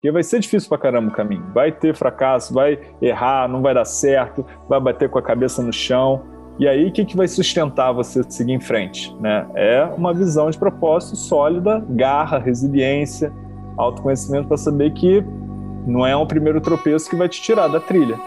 [0.00, 1.44] Porque vai ser difícil pra caramba o caminho.
[1.52, 5.74] Vai ter fracasso, vai errar, não vai dar certo, vai bater com a cabeça no
[5.74, 6.22] chão.
[6.58, 9.14] E aí, o que, que vai sustentar você seguir em frente?
[9.20, 9.46] Né?
[9.54, 13.30] É uma visão de propósito sólida, garra, resiliência,
[13.76, 15.22] autoconhecimento para saber que
[15.86, 18.18] não é um primeiro tropeço que vai te tirar da trilha.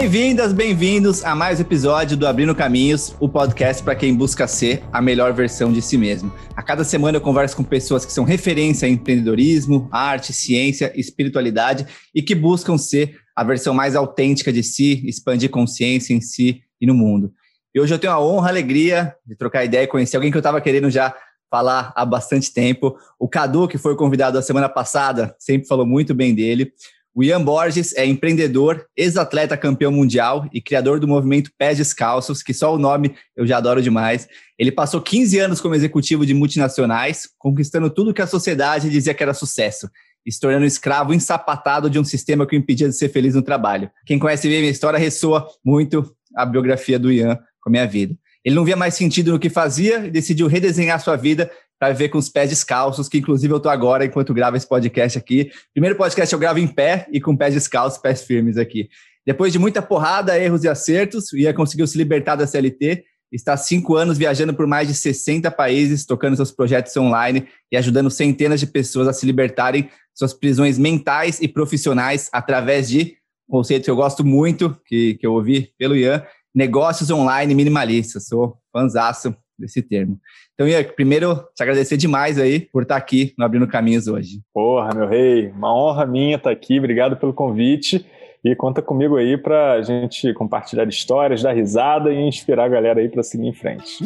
[0.00, 4.80] Bem-vindas, bem-vindos a mais um episódio do Abrindo Caminhos, o podcast para quem busca ser
[4.92, 6.32] a melhor versão de si mesmo.
[6.54, 11.84] A cada semana eu converso com pessoas que são referência em empreendedorismo, arte, ciência, espiritualidade
[12.14, 16.86] e que buscam ser a versão mais autêntica de si, expandir consciência em si e
[16.86, 17.32] no mundo.
[17.74, 20.36] E hoje eu tenho a honra, a alegria de trocar ideia e conhecer alguém que
[20.36, 21.12] eu estava querendo já
[21.50, 22.96] falar há bastante tempo.
[23.18, 26.72] O Cadu, que foi convidado a semana passada, sempre falou muito bem dele.
[27.18, 32.54] O Ian Borges é empreendedor, ex-atleta campeão mundial e criador do movimento Pés Descalços, que
[32.54, 34.28] só o nome eu já adoro demais.
[34.56, 39.22] Ele passou 15 anos como executivo de multinacionais, conquistando tudo que a sociedade dizia que
[39.24, 39.90] era sucesso,
[40.24, 43.42] e se tornando escravo ensapatado de um sistema que o impedia de ser feliz no
[43.42, 43.90] trabalho.
[44.06, 47.86] Quem conhece bem a minha história ressoa muito a biografia do Ian com a minha
[47.88, 48.14] vida.
[48.44, 52.08] Ele não via mais sentido no que fazia e decidiu redesenhar sua vida para ver
[52.08, 55.50] com os pés descalços, que inclusive eu estou agora enquanto gravo esse podcast aqui.
[55.72, 58.88] Primeiro podcast eu gravo em pé e com pés descalços, pés firmes aqui.
[59.24, 63.52] Depois de muita porrada, erros e acertos, o Ia conseguiu se libertar da CLT, está
[63.52, 68.10] há cinco anos viajando por mais de 60 países, tocando seus projetos online e ajudando
[68.10, 73.16] centenas de pessoas a se libertarem suas prisões mentais e profissionais através de
[73.48, 78.26] um conceito que eu gosto muito, que, que eu ouvi pelo Ian, negócios online minimalistas.
[78.26, 80.18] Sou fãzaço desse termo.
[80.60, 84.40] Então, Ian, primeiro, te agradecer demais aí por estar aqui no Abrindo Caminhos hoje.
[84.52, 88.04] Porra, meu rei, uma honra minha estar aqui, obrigado pelo convite
[88.44, 92.98] e conta comigo aí para a gente compartilhar histórias, dar risada e inspirar a galera
[92.98, 94.02] aí para seguir em frente.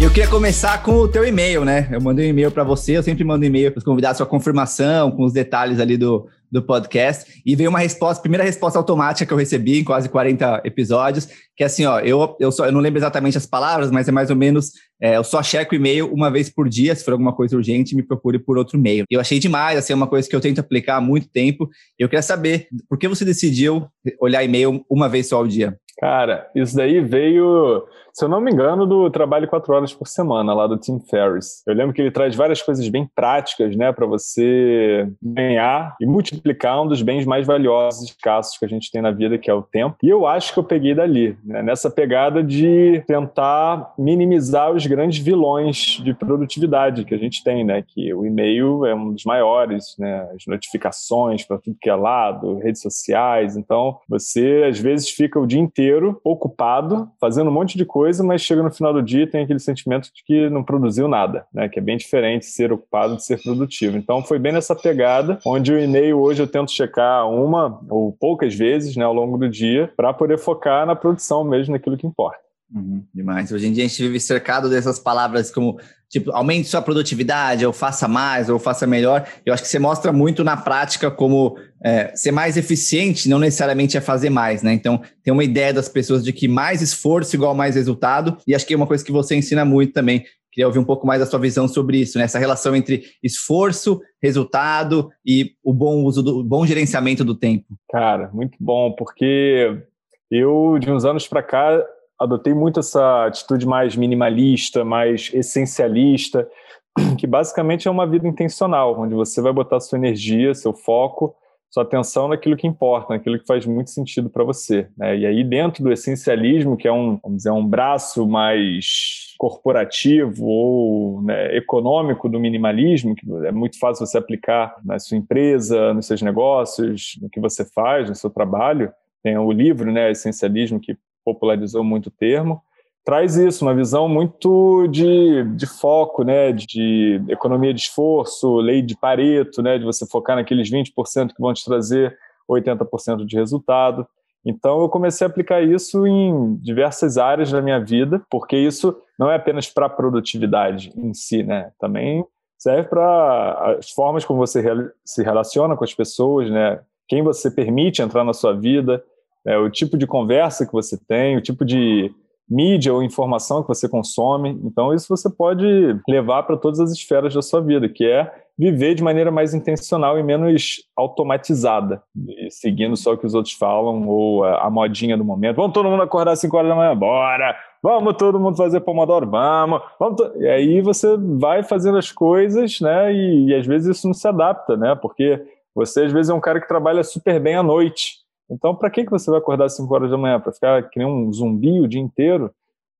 [0.00, 1.88] Eu queria começar com o teu e-mail, né?
[1.90, 5.10] Eu mandei um e-mail para você, eu sempre mando e-mail para os convidados, sua confirmação,
[5.10, 7.42] com os detalhes ali do, do podcast.
[7.46, 11.62] E veio uma resposta, primeira resposta automática que eu recebi em quase 40 episódios, que
[11.62, 14.30] é assim, ó, eu, eu, só, eu não lembro exatamente as palavras, mas é mais
[14.30, 17.32] ou menos, é, eu só checo o e-mail uma vez por dia, se for alguma
[17.32, 19.04] coisa urgente, me procure por outro e-mail.
[19.08, 21.68] Eu achei demais, assim, é uma coisa que eu tento aplicar há muito tempo.
[21.98, 23.86] Eu queria saber, por que você decidiu
[24.20, 25.78] olhar e-mail uma vez só ao dia?
[25.98, 30.54] Cara, isso daí veio se eu não me engano, do trabalho quatro horas por semana
[30.54, 31.64] lá do Tim Ferriss.
[31.66, 36.80] Eu lembro que ele traz várias coisas bem práticas, né, para você ganhar e multiplicar
[36.80, 39.54] um dos bens mais valiosos e escassos que a gente tem na vida, que é
[39.54, 39.96] o tempo.
[40.00, 45.18] E eu acho que eu peguei dali, né, nessa pegada de tentar minimizar os grandes
[45.18, 49.96] vilões de produtividade que a gente tem, né, que o e-mail é um dos maiores,
[49.98, 53.56] né, as notificações para tudo que é lado, redes sociais.
[53.56, 58.22] Então, você às vezes fica o dia inteiro ocupado fazendo um monte de coisa coisa,
[58.22, 61.46] mas chega no final do dia e tem aquele sentimento de que não produziu nada,
[61.50, 61.70] né?
[61.70, 63.96] Que é bem diferente ser ocupado de ser produtivo.
[63.96, 68.54] Então foi bem nessa pegada, onde o e-mail hoje eu tento checar uma ou poucas
[68.54, 72.43] vezes, né, ao longo do dia, para poder focar na produção mesmo, naquilo que importa.
[72.74, 73.52] Uhum, demais.
[73.52, 75.78] Hoje em dia a gente vive cercado dessas palavras como
[76.14, 79.26] tipo, aumente sua produtividade, ou faça mais, ou faça melhor.
[79.44, 83.96] Eu acho que você mostra muito na prática como é, ser mais eficiente não necessariamente
[83.96, 84.72] é fazer mais, né?
[84.72, 88.64] Então, tem uma ideia das pessoas de que mais esforço igual mais resultado, e acho
[88.64, 90.24] que é uma coisa que você ensina muito também.
[90.52, 92.24] Queria ouvir um pouco mais da sua visão sobre isso, né?
[92.24, 97.76] Essa relação entre esforço, resultado e o bom uso do o bom gerenciamento do tempo.
[97.90, 99.82] Cara, muito bom, porque
[100.30, 101.84] eu, de uns anos para cá,
[102.24, 106.48] adotei muito essa atitude mais minimalista, mais essencialista,
[107.18, 111.34] que basicamente é uma vida intencional, onde você vai botar sua energia, seu foco,
[111.74, 114.86] sua atenção naquilo que importa, naquilo que faz muito sentido para você.
[114.96, 115.18] Né?
[115.18, 121.22] E aí, dentro do essencialismo, que é um, vamos dizer, um braço mais corporativo ou
[121.22, 126.22] né, econômico do minimalismo, que é muito fácil você aplicar na sua empresa, nos seus
[126.22, 128.92] negócios, no que você faz, no seu trabalho.
[129.20, 132.62] Tem o livro, né, Essencialismo, que popularizou muito o termo,
[133.04, 138.96] traz isso, uma visão muito de, de foco, né, de economia de esforço, lei de
[138.96, 142.16] Pareto, né, de você focar naqueles 20% que vão te trazer
[142.50, 144.06] 80% de resultado.
[144.44, 149.30] Então eu comecei a aplicar isso em diversas áreas da minha vida, porque isso não
[149.30, 151.70] é apenas para a produtividade em si, né?
[151.78, 152.24] Também
[152.58, 154.62] serve para as formas como você
[155.04, 156.80] se relaciona com as pessoas, né?
[157.08, 159.02] Quem você permite entrar na sua vida,
[159.46, 162.10] é, o tipo de conversa que você tem, o tipo de
[162.48, 164.60] mídia ou informação que você consome.
[164.64, 165.64] Então, isso você pode
[166.08, 170.18] levar para todas as esferas da sua vida, que é viver de maneira mais intencional
[170.18, 172.02] e menos automatizada,
[172.50, 175.56] seguindo só o que os outros falam ou a, modinha do momento.
[175.56, 177.56] Vamos todo mundo acordar às 5 horas da manhã, bora!
[177.82, 179.80] Vamos todo mundo fazer pomodoro, vamos!
[179.98, 183.12] vamos e aí você vai fazendo as coisas, né?
[183.12, 184.94] E, e às vezes isso não se adapta, né?
[184.94, 185.42] Porque
[185.74, 188.23] você às vezes é um cara que trabalha super bem à noite.
[188.50, 190.38] Então, para que, que você vai acordar às 5 horas da manhã?
[190.38, 192.50] Para ficar que nem um zumbi o dia inteiro?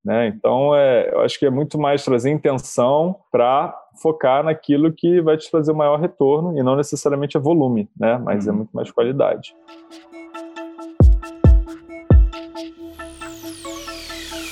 [0.04, 0.28] Né?
[0.28, 5.36] Então, é, eu acho que é muito mais trazer intenção para focar naquilo que vai
[5.36, 8.18] te trazer o maior retorno e não necessariamente é volume, né?
[8.18, 8.58] mas é uhum.
[8.58, 9.54] muito mais qualidade.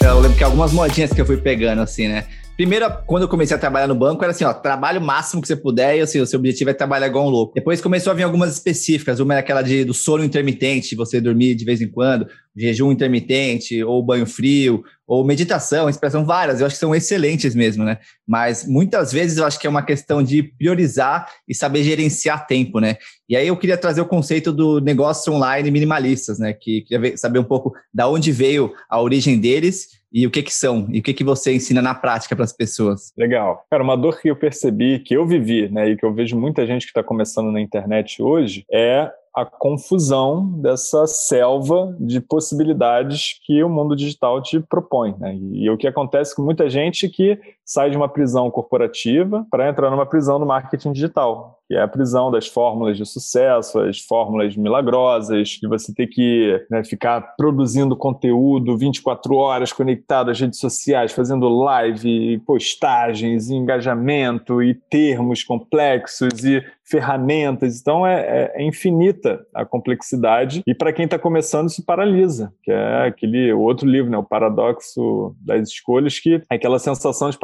[0.02, 2.26] Eu lembro que algumas modinhas que eu fui pegando, assim, né?
[2.62, 5.48] Primeiro, quando eu comecei a trabalhar no banco, era assim, ó, trabalho o máximo que
[5.48, 7.54] você puder e assim, o seu objetivo é trabalhar igual um louco.
[7.56, 11.56] Depois começou a vir algumas específicas, uma era aquela de, do sono intermitente, você dormir
[11.56, 12.24] de vez em quando,
[12.56, 17.82] jejum intermitente, ou banho frio, ou meditação, expressão várias, eu acho que são excelentes mesmo,
[17.82, 17.98] né?
[18.24, 22.78] Mas muitas vezes eu acho que é uma questão de priorizar e saber gerenciar tempo,
[22.78, 22.96] né?
[23.28, 26.52] E aí eu queria trazer o conceito do negócio online minimalistas, né?
[26.52, 30.52] Que queria saber um pouco da onde veio a origem deles e o que que
[30.52, 30.86] são?
[30.90, 33.12] E o que que você ensina na prática para as pessoas?
[33.16, 33.64] Legal.
[33.70, 36.66] Cara, uma dor que eu percebi, que eu vivi, né, e que eu vejo muita
[36.66, 43.64] gente que está começando na internet hoje, é a confusão dessa selva de possibilidades que
[43.64, 45.14] o mundo digital te propõe.
[45.18, 45.38] Né?
[45.52, 49.90] E o que acontece com muita gente que sai de uma prisão corporativa para entrar
[49.90, 54.56] numa prisão no marketing digital, que é a prisão das fórmulas de sucesso, as fórmulas
[54.56, 61.12] milagrosas, de você ter que né, ficar produzindo conteúdo 24 horas conectado às redes sociais,
[61.12, 67.80] fazendo live, postagens, engajamento e termos complexos e ferramentas.
[67.80, 72.70] Então é, é, é infinita a complexidade e para quem está começando isso paralisa, que
[72.70, 77.38] é aquele outro livro, né, o paradoxo das escolhas, que é aquela sensação de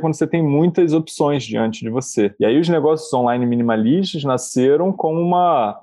[0.00, 2.34] quando você tem muitas opções diante de você.
[2.38, 5.78] E aí os negócios online minimalistas nasceram como uma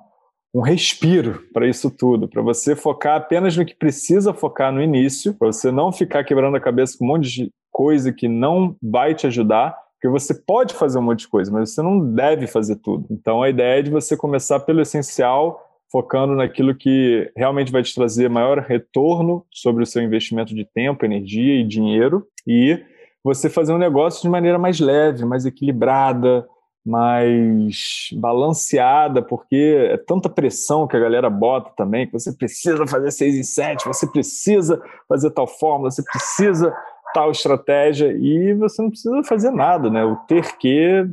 [0.54, 5.34] um respiro para isso tudo, para você focar apenas no que precisa focar no início,
[5.34, 9.13] para você não ficar quebrando a cabeça com um monte de coisa que não vai
[9.13, 12.75] te ajudar porque você pode fazer um monte de coisa, mas você não deve fazer
[12.78, 13.07] tudo.
[13.10, 15.60] Então a ideia é de você começar pelo essencial,
[15.92, 21.04] focando naquilo que realmente vai te trazer maior retorno sobre o seu investimento de tempo,
[21.04, 22.80] energia e dinheiro, e
[23.23, 26.47] você fazer um negócio de maneira mais leve, mais equilibrada,
[26.85, 33.11] mais balanceada, porque é tanta pressão que a galera bota também, que você precisa fazer
[33.11, 36.73] seis em sete, você precisa fazer tal fórmula, você precisa
[37.13, 40.03] tal estratégia e você não precisa fazer nada, né?
[40.05, 41.05] O ter que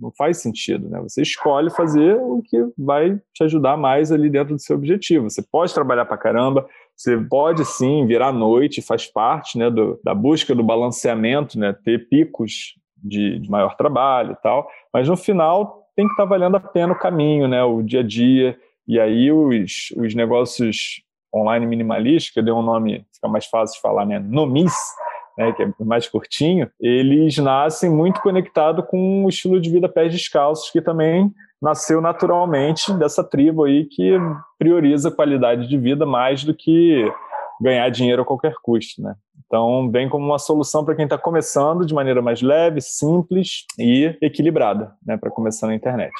[0.00, 1.00] não faz sentido, né?
[1.02, 5.28] Você escolhe fazer o que vai te ajudar mais ali dentro do seu objetivo.
[5.28, 6.66] Você pode trabalhar para caramba,
[6.96, 11.74] você pode sim virar à noite, faz parte, né, do, da busca do balanceamento, né?
[11.84, 16.28] Ter picos de, de maior trabalho e tal, mas no final tem que estar tá
[16.28, 17.62] valendo a pena o caminho, né?
[17.64, 18.56] O dia a dia
[18.86, 21.02] e aí os, os negócios
[21.34, 24.18] online minimalísticos, eu dei um nome, fica mais fácil de falar, né?
[24.18, 24.74] Nomis,
[25.36, 30.12] né, que é mais curtinho, eles nascem muito conectados com o estilo de vida pés
[30.12, 31.32] descalços, que também
[31.62, 34.18] nasceu naturalmente dessa tribo aí que
[34.58, 37.08] prioriza a qualidade de vida mais do que
[37.60, 39.14] ganhar dinheiro a qualquer custo, né?
[39.46, 44.16] Então, vem como uma solução para quem está começando de maneira mais leve, simples e
[44.20, 46.10] equilibrada, né, para começar na internet.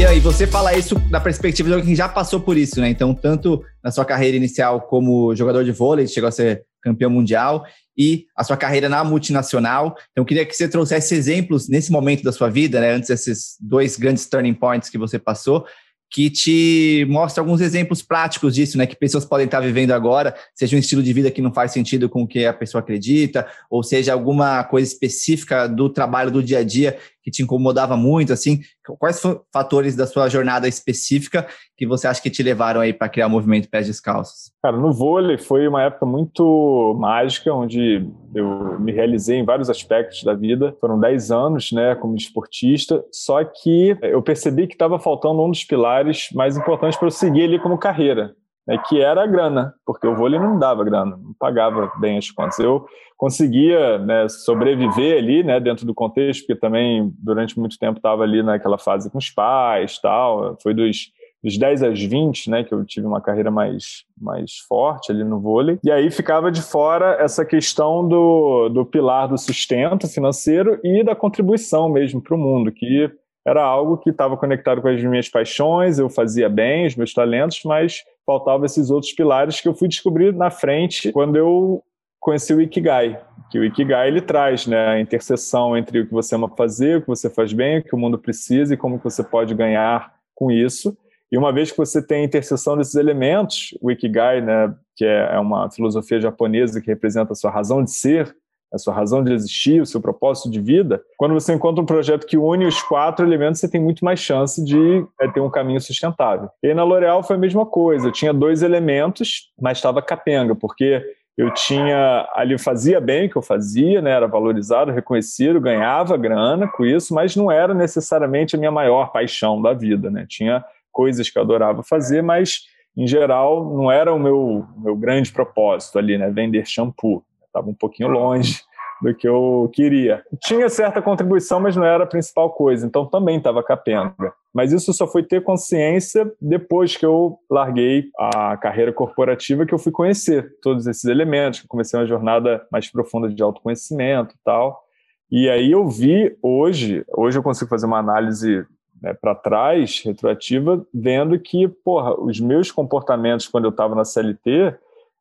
[0.00, 2.88] E aí, você fala isso da perspectiva de quem já passou por isso, né?
[2.88, 7.66] Então, tanto na sua carreira inicial como jogador de vôlei, chegou a ser campeão mundial,
[7.98, 9.94] e a sua carreira na multinacional.
[10.12, 12.94] Então, queria que você trouxesse exemplos nesse momento da sua vida, né?
[12.94, 15.66] Antes desses dois grandes turning points que você passou,
[16.10, 18.86] que te mostra alguns exemplos práticos disso, né?
[18.86, 22.08] Que pessoas podem estar vivendo agora, seja um estilo de vida que não faz sentido
[22.08, 26.60] com o que a pessoa acredita, ou seja alguma coisa específica do trabalho do dia
[26.60, 28.60] a dia que te incomodava muito, assim.
[28.98, 29.22] Quais
[29.52, 31.46] fatores da sua jornada específica
[31.76, 34.52] que você acha que te levaram aí para criar o movimento Pés Descalços?
[34.62, 40.22] Cara, no vôlei foi uma época muito mágica, onde eu me realizei em vários aspectos
[40.24, 40.76] da vida.
[40.80, 45.64] Foram 10 anos, né, como esportista, só que eu percebi que estava faltando um dos
[45.64, 48.34] pilares mais importantes para eu seguir ali como carreira,
[48.66, 52.30] né, que era a grana, porque o vôlei não dava grana, não pagava bem as
[52.30, 52.58] contas.
[52.58, 52.86] Eu
[53.16, 58.42] conseguia né, sobreviver ali, né, dentro do contexto, porque também durante muito tempo estava ali
[58.42, 60.56] naquela fase com os pais, tal.
[60.62, 61.12] Foi dos
[61.42, 65.40] dos 10 aos 20, né, que eu tive uma carreira mais, mais forte ali no
[65.40, 65.78] vôlei.
[65.82, 71.14] E aí ficava de fora essa questão do, do pilar do sustento financeiro e da
[71.14, 73.10] contribuição mesmo para o mundo, que
[73.46, 77.62] era algo que estava conectado com as minhas paixões, eu fazia bem os meus talentos,
[77.64, 81.82] mas faltavam esses outros pilares que eu fui descobrir na frente quando eu
[82.20, 83.20] conheci o Ikigai,
[83.50, 87.00] que o Ikigai ele traz né, a interseção entre o que você ama fazer, o
[87.00, 90.48] que você faz bem, o que o mundo precisa e como você pode ganhar com
[90.48, 90.96] isso.
[91.32, 95.34] E uma vez que você tem a interseção desses elementos, o Ikigai, né, que é,
[95.34, 98.36] é uma filosofia japonesa que representa a sua razão de ser,
[98.72, 102.26] a sua razão de existir, o seu propósito de vida, quando você encontra um projeto
[102.26, 105.80] que une os quatro elementos, você tem muito mais chance de é, ter um caminho
[105.80, 106.48] sustentável.
[106.62, 111.02] E na L'Oréal foi a mesma coisa, eu tinha dois elementos, mas estava capenga, porque
[111.36, 116.68] eu tinha ali fazia bem o que eu fazia, né, era valorizado, reconhecido, ganhava grana
[116.68, 120.26] com isso, mas não era necessariamente a minha maior paixão da vida, né?
[120.28, 120.62] Tinha
[120.92, 125.98] coisas que eu adorava fazer, mas em geral não era o meu meu grande propósito
[125.98, 128.62] ali, né, vender shampoo estava um pouquinho longe
[129.00, 130.22] do que eu queria.
[130.44, 134.32] Tinha certa contribuição, mas não era a principal coisa, então também estava capenga.
[134.52, 139.78] Mas isso só foi ter consciência depois que eu larguei a carreira corporativa, que eu
[139.78, 144.82] fui conhecer todos esses elementos, comecei uma jornada mais profunda de autoconhecimento e tal.
[145.30, 148.66] E aí eu vi hoje, hoje eu consigo fazer uma análise
[149.00, 154.74] né, para trás, retroativa, vendo que, porra, os meus comportamentos quando eu estava na CLT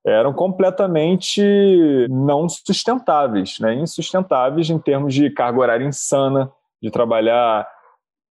[0.06, 1.42] eram completamente
[2.10, 3.76] não sustentáveis, né?
[3.76, 6.52] insustentáveis em termos de carga horária insana,
[6.82, 7.68] de trabalhar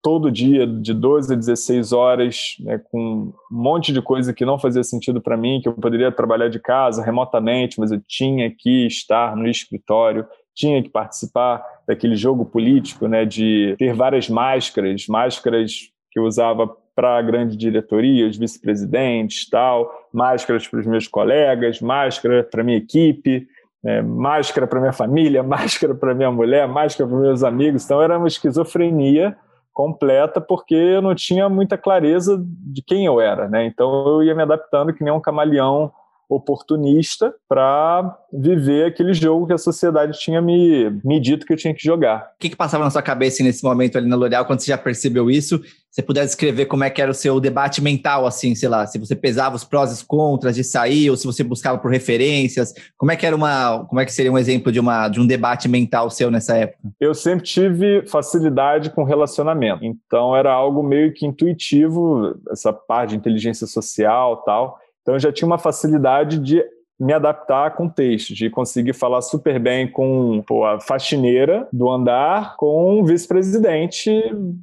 [0.02, 4.58] todo dia de 12 a 16 horas, né, com um monte de coisa que não
[4.58, 8.86] fazia sentido para mim, que eu poderia trabalhar de casa remotamente, mas eu tinha que
[8.86, 15.72] estar no escritório, tinha que participar daquele jogo político, né, de ter várias máscaras, máscaras
[16.10, 21.80] que eu usava para a grande diretoria, os vice-presidentes, tal, máscaras para os meus colegas,
[21.80, 23.46] máscara para minha equipe,
[23.84, 27.84] é, máscara para minha família, máscara para minha mulher, máscara para meus amigos.
[27.84, 29.36] Então era uma esquizofrenia
[29.72, 33.64] completa porque eu não tinha muita clareza de quem eu era, né?
[33.64, 35.92] Então eu ia me adaptando que nem um camaleão
[36.28, 41.74] oportunista para viver aquele jogo que a sociedade tinha me, me dito que eu tinha
[41.74, 42.32] que jogar.
[42.36, 44.78] O que, que passava na sua cabeça nesse momento ali na L'Oréal, quando você já
[44.78, 45.60] percebeu isso?
[45.90, 48.98] Você puder descrever como é que era o seu debate mental, assim, sei lá, se
[48.98, 52.74] você pesava os prós e os contras de sair, ou se você buscava por referências,
[52.96, 55.26] como é que era uma, como é que seria um exemplo de, uma, de um
[55.26, 56.78] debate mental seu nessa época?
[57.00, 63.16] Eu sempre tive facilidade com relacionamento, então era algo meio que intuitivo, essa parte de
[63.16, 66.62] inteligência social tal, então eu já tinha uma facilidade de
[67.00, 72.56] me adaptar a contexto, de conseguir falar super bem com pô, a faxineira do andar,
[72.56, 74.12] com o vice-presidente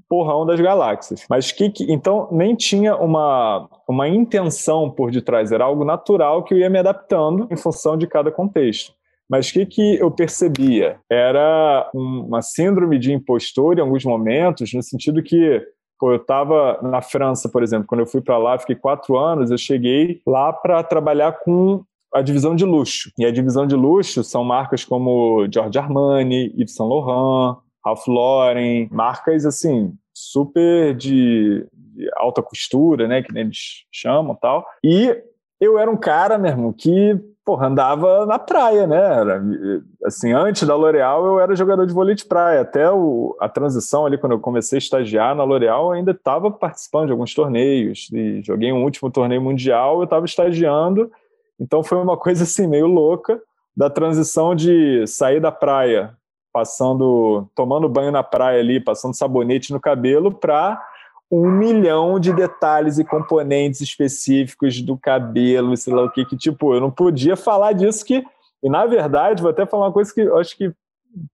[0.08, 1.26] porrão das galáxias.
[1.28, 6.54] Mas que, que então nem tinha uma, uma intenção por detrás, era algo natural que
[6.54, 8.94] eu ia me adaptando em função de cada contexto.
[9.28, 10.98] Mas o que, que eu percebia?
[11.10, 15.66] Era uma síndrome de impostor em alguns momentos, no sentido que
[16.00, 19.52] Pô, eu estava na França, por exemplo, quando eu fui para lá, fiquei quatro anos,
[19.52, 21.84] eu cheguei lá para trabalhar com
[22.14, 23.12] a divisão de luxo.
[23.18, 28.88] E a divisão de luxo são marcas como Giorgio Armani, Yves Saint Laurent, Ralph Lauren,
[28.92, 31.68] marcas assim super de,
[32.16, 34.66] alta costura, né, que eles chamam, tal.
[34.84, 35.16] E
[35.60, 38.98] eu era um cara, mesmo, que porra, andava na praia, né?
[38.98, 39.44] Era,
[40.04, 42.62] assim, antes da L'Oréal eu era jogador de vôlei de praia.
[42.62, 46.50] Até o, a transição ali, quando eu comecei a estagiar na L'Oréal, eu ainda estava
[46.50, 48.10] participando de alguns torneios.
[48.12, 51.12] E joguei um último torneio mundial, eu estava estagiando.
[51.60, 53.40] Então foi uma coisa assim, meio louca,
[53.78, 56.18] da transição de sair da praia,
[56.52, 60.82] passando, tomando banho na praia ali, passando sabonete no cabelo, para
[61.36, 66.74] um milhão de detalhes e componentes específicos do cabelo, sei lá o que, que tipo,
[66.74, 68.24] eu não podia falar disso que,
[68.64, 70.74] e na verdade, vou até falar uma coisa que eu acho que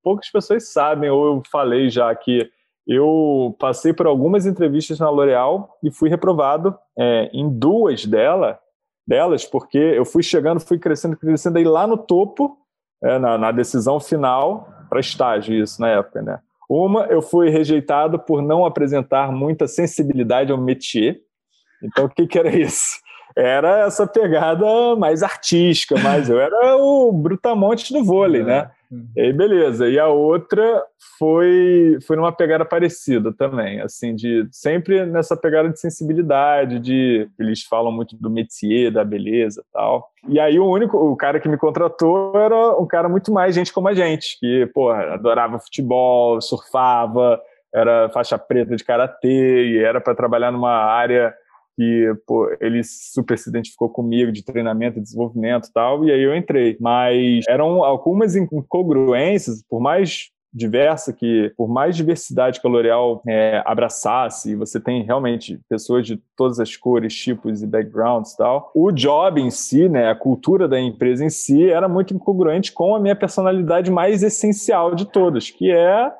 [0.03, 2.49] poucas pessoas sabem, ou eu falei já que
[2.87, 8.59] eu passei por algumas entrevistas na L'Oréal e fui reprovado é, em duas dela,
[9.07, 12.57] delas, porque eu fui chegando, fui crescendo, crescendo, aí lá no topo,
[13.03, 16.39] é, na, na decisão final, para estágio isso na época, né?
[16.73, 21.19] Uma, eu fui rejeitado por não apresentar muita sensibilidade ao métier.
[21.83, 22.97] Então, o que, que era isso?
[23.35, 28.71] Era essa pegada mais artística, mas eu era o brutamonte do vôlei, né?
[28.91, 29.07] Uhum.
[29.15, 29.87] E aí, beleza.
[29.87, 30.83] E a outra
[31.17, 37.63] foi, foi numa pegada parecida também, assim, de sempre nessa pegada de sensibilidade, de eles
[37.63, 40.09] falam muito do métier, da beleza tal.
[40.27, 43.71] E aí o único, o cara que me contratou era um cara muito mais gente
[43.71, 47.39] como a gente, que, pô, adorava futebol, surfava,
[47.73, 51.33] era faixa preta de karatê e era para trabalhar numa área
[51.77, 56.21] que pô, ele super se identificou comigo de treinamento e desenvolvimento e tal, e aí
[56.21, 56.77] eu entrei.
[56.79, 63.63] Mas eram algumas incongruências, por mais diversa, que por mais diversidade que a L'Oréal é,
[63.65, 68.91] abraçasse, você tem realmente pessoas de todas as cores, tipos e backgrounds e tal, o
[68.91, 72.99] job em si, né, a cultura da empresa em si, era muito incongruente com a
[72.99, 76.11] minha personalidade mais essencial de todas, que é,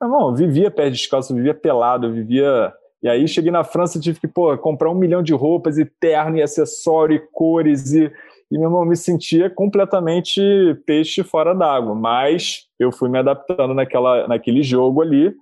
[0.00, 4.00] não, eu vivia pé descalço, eu vivia pelado, eu vivia e aí cheguei na França,
[4.00, 8.10] tive que pô, comprar um milhão de roupas e terno e acessório e cores e,
[8.50, 10.40] e meu irmão, me sentia completamente
[10.84, 11.94] peixe fora d'água.
[11.94, 15.34] Mas eu fui me adaptando naquela, naquele jogo ali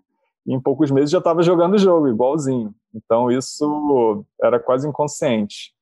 [0.47, 2.75] e em poucos meses já estava jogando o jogo, igualzinho.
[2.95, 5.73] Então isso era quase inconsciente.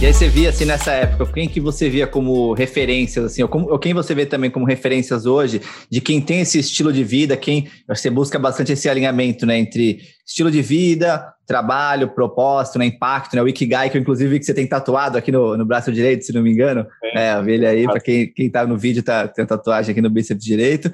[0.00, 3.48] E aí você via, assim, nessa época, quem que você via como referências, assim, ou,
[3.50, 7.04] como, ou, quem você vê também como referências hoje, de quem tem esse estilo de
[7.04, 12.86] vida, quem você busca bastante esse alinhamento, né, entre estilo de vida, trabalho, propósito, né,
[12.86, 15.66] impacto, né, o Ikigai, que eu inclusive vi que você tem tatuado aqui no, no
[15.66, 18.66] braço direito, se não me engano, é, é a ele aí, para quem, quem tá
[18.66, 20.90] no vídeo, tá, tem tatuagem aqui no bíceps direito,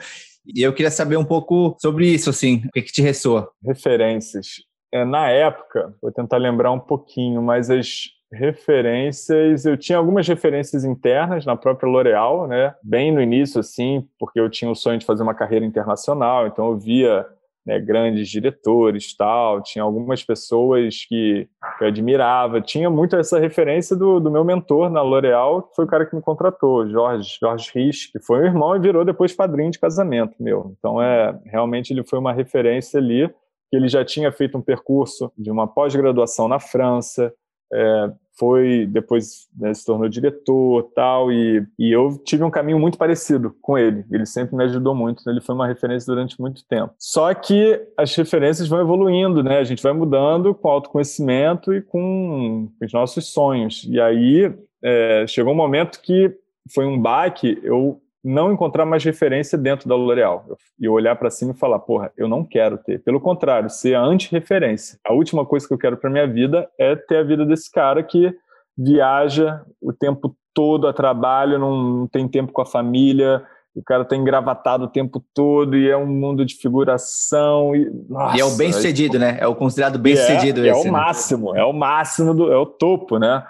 [0.53, 3.49] e eu queria saber um pouco sobre isso, assim, o que, que te ressoa?
[3.65, 4.49] Referências.
[4.93, 10.85] É, na época, vou tentar lembrar um pouquinho, mas as referências, eu tinha algumas referências
[10.85, 12.75] internas na própria L'Oréal, né?
[12.83, 16.71] Bem no início, assim, porque eu tinha o sonho de fazer uma carreira internacional, então
[16.71, 17.27] eu via
[17.67, 23.97] né, grandes diretores, tal, tinha algumas pessoas que, que eu admirava, tinha muito essa referência
[23.97, 27.71] do, do meu mentor na L'Oréal, que foi o cara que me contratou, Jorge, Jorge
[27.75, 30.77] Rich, que foi um irmão e virou depois padrinho de casamento meu.
[30.79, 33.29] Então, é, realmente ele foi uma referência ali,
[33.69, 37.35] que ele já tinha feito um percurso de uma pós-graduação na França,
[37.73, 42.99] é, foi depois né, se tornou diretor tal e, e eu tive um caminho muito
[42.99, 44.05] parecido com ele.
[44.11, 46.95] Ele sempre me ajudou muito ele foi uma referência durante muito tempo.
[46.99, 49.59] Só que as referências vão evoluindo né?
[49.59, 53.85] A gente vai mudando com autoconhecimento e com os nossos sonhos.
[53.89, 56.35] E aí é, chegou um momento que
[56.75, 60.45] foi um baque eu não encontrar mais referência dentro da L'Oréal.
[60.81, 63.01] E olhar para cima e falar, porra, eu não quero ter.
[63.03, 64.99] Pelo contrário, ser a anti-referência.
[65.07, 68.03] A última coisa que eu quero para minha vida é ter a vida desse cara
[68.03, 68.35] que
[68.77, 73.45] viaja o tempo todo a trabalho, não tem tempo com a família,
[73.77, 77.77] o cara tá engravatado o tempo todo e é um mundo de figuração.
[77.77, 79.37] E, nossa, e é o bem-sucedido, é, né?
[79.39, 80.65] É o considerado bem-sucedido.
[80.65, 80.91] É, é, o né?
[80.91, 83.47] máximo, é o máximo, do, é o topo, né?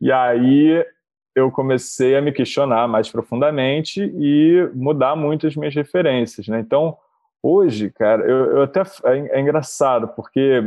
[0.00, 0.84] E aí
[1.38, 6.60] eu comecei a me questionar mais profundamente e mudar muito as minhas referências, né?
[6.60, 6.96] Então,
[7.42, 10.62] hoje, cara, eu, eu até é, é, engraçado porque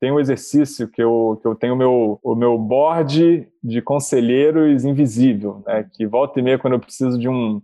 [0.00, 4.84] tem um exercício que eu, que eu tenho o meu, o meu board de conselheiros
[4.84, 5.88] invisível, né?
[5.92, 7.60] Que volta e meia quando eu preciso de um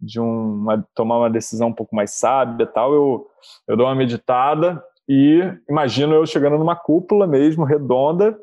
[0.00, 3.26] de uma, tomar uma decisão um pouco mais sábia, tal, eu
[3.66, 8.38] eu dou uma meditada e imagino eu chegando numa cúpula mesmo redonda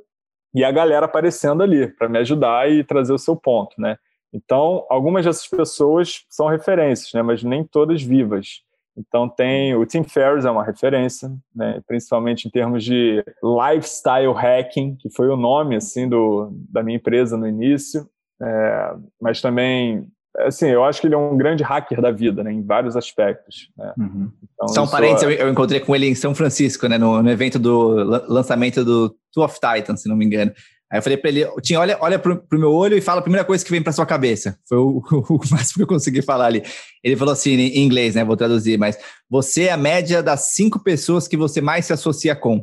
[0.54, 3.98] e a galera aparecendo ali para me ajudar e trazer o seu ponto, né?
[4.34, 7.22] Então, algumas dessas pessoas são referências, né?
[7.22, 8.64] Mas nem todas vivas.
[8.96, 11.82] Então tem o Tim Ferriss é uma referência, né?
[11.88, 17.38] Principalmente em termos de lifestyle hacking, que foi o nome assim do da minha empresa
[17.38, 18.08] no início.
[18.42, 20.08] É, mas também
[20.40, 23.70] assim, eu acho que ele é um grande hacker da vida, né, em vários aspectos.
[23.78, 23.94] Né?
[23.98, 24.32] Uhum.
[24.54, 25.42] Então, São parentes, é...
[25.42, 27.94] eu, encontrei com ele em São Francisco, né, no, no evento do
[28.28, 30.52] lançamento do Two of Titans, se não me engano.
[30.92, 33.24] Aí eu falei para ele, Tim, olha, olha pro, pro meu olho e fala a
[33.24, 34.58] primeira coisa que vem para sua cabeça.
[34.68, 36.64] Foi o, o, máximo que eu consegui falar ali.
[37.02, 38.98] Ele falou assim, em inglês, né, vou traduzir, mas
[39.30, 42.62] você é a média das cinco pessoas que você mais se associa com.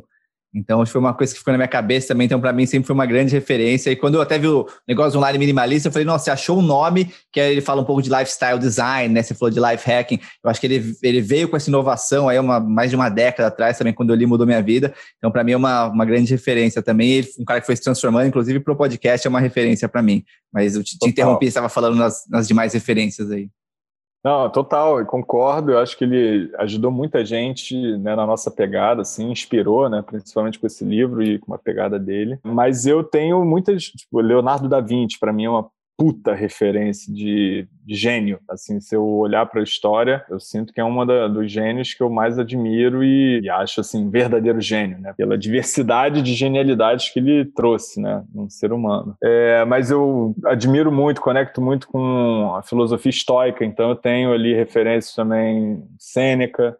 [0.53, 2.25] Então, foi uma coisa que ficou na minha cabeça também.
[2.25, 3.91] Então, para mim, sempre foi uma grande referência.
[3.91, 6.61] E quando eu até vi o negócio online minimalista, eu falei, nossa, você achou um
[6.61, 9.21] nome que ele fala um pouco de lifestyle design, né?
[9.21, 10.19] Você falou de life hacking.
[10.43, 13.47] Eu acho que ele, ele veio com essa inovação aí uma, mais de uma década
[13.47, 14.91] atrás também, quando eu li, mudou minha vida.
[15.17, 17.11] Então, para mim, é uma, uma grande referência também.
[17.11, 20.01] Ele, um cara que foi se transformando, inclusive, para o podcast, é uma referência para
[20.01, 20.23] mim.
[20.51, 23.49] Mas eu te, te interrompi, você estava falando nas, nas demais referências aí.
[24.23, 25.71] Não, total, eu concordo.
[25.71, 30.59] Eu acho que ele ajudou muita gente né, na nossa pegada, assim, inspirou, né, principalmente
[30.59, 32.37] com esse livro e com a pegada dele.
[32.43, 37.67] Mas eu tenho muitas, tipo, Leonardo da Vinci, para mim é uma puta referência de,
[37.85, 38.39] de, gênio.
[38.49, 41.93] Assim, se eu olhar para a história, eu sinto que é uma da, dos gênios
[41.93, 45.13] que eu mais admiro e, e, acho assim verdadeiro gênio, né?
[45.17, 49.13] Pela diversidade de genialidades que ele trouxe, né, num ser humano.
[49.21, 53.65] É, mas eu admiro muito, conecto muito com a filosofia estoica.
[53.65, 56.77] Então eu tenho ali referências também Sêneca.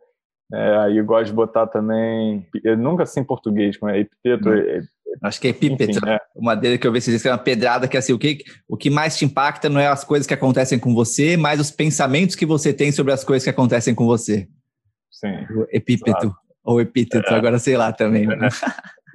[0.51, 4.49] É, aí eu gosto de botar também, eu nunca sei em português, como é Epiteto,
[4.49, 4.81] hum.
[5.21, 5.91] Acho que é epípeto.
[5.91, 6.19] Enfim, é.
[6.35, 8.43] Uma dele que eu vi vocês que é uma pedrada que é assim, o que,
[8.67, 11.71] o que mais te impacta não é as coisas que acontecem com você, mas os
[11.71, 14.47] pensamentos que você tem sobre as coisas que acontecem com você.
[15.11, 15.45] Sim.
[15.55, 16.33] O epípeto.
[16.63, 17.37] Ou epíteto, é.
[17.37, 18.27] agora sei lá também.
[18.27, 18.49] Né?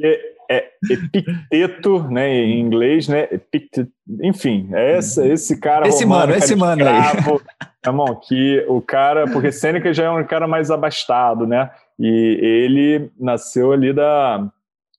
[0.01, 3.29] E, é Epicteto, né, em inglês, né?
[3.31, 3.91] Epicteto,
[4.23, 7.69] enfim, é esse, esse cara esse romano, mano, esse mano escravo, aí.
[7.87, 11.71] Irmão, que o cara, porque Sêneca já é um cara mais abastado, né?
[11.99, 14.47] E ele nasceu ali da,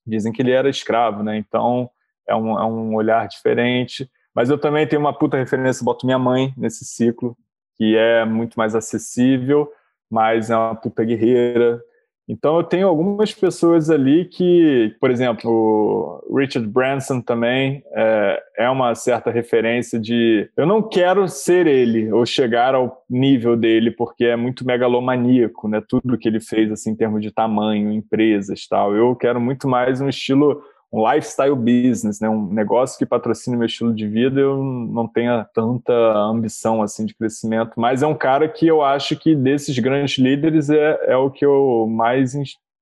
[0.05, 1.37] dizem que ele era escravo, né?
[1.37, 1.89] Então
[2.27, 4.09] é um, é um olhar diferente.
[4.33, 7.37] Mas eu também tenho uma puta referência, boto minha mãe nesse ciclo,
[7.77, 9.71] que é muito mais acessível,
[10.09, 11.81] mas é uma puta guerreira,
[12.27, 18.69] então eu tenho algumas pessoas ali que, por exemplo, o Richard Branson também é, é,
[18.69, 24.25] uma certa referência de eu não quero ser ele ou chegar ao nível dele porque
[24.25, 25.81] é muito megalomaníaco, né?
[25.88, 28.95] Tudo que ele fez assim em termos de tamanho, empresas, tal.
[28.95, 30.63] Eu quero muito mais um estilo
[30.95, 32.29] um lifestyle business, né?
[32.29, 37.13] um negócio que patrocine meu estilo de vida, eu não tenha tanta ambição assim de
[37.13, 41.29] crescimento, mas é um cara que eu acho que desses grandes líderes é, é o
[41.29, 42.34] que eu mais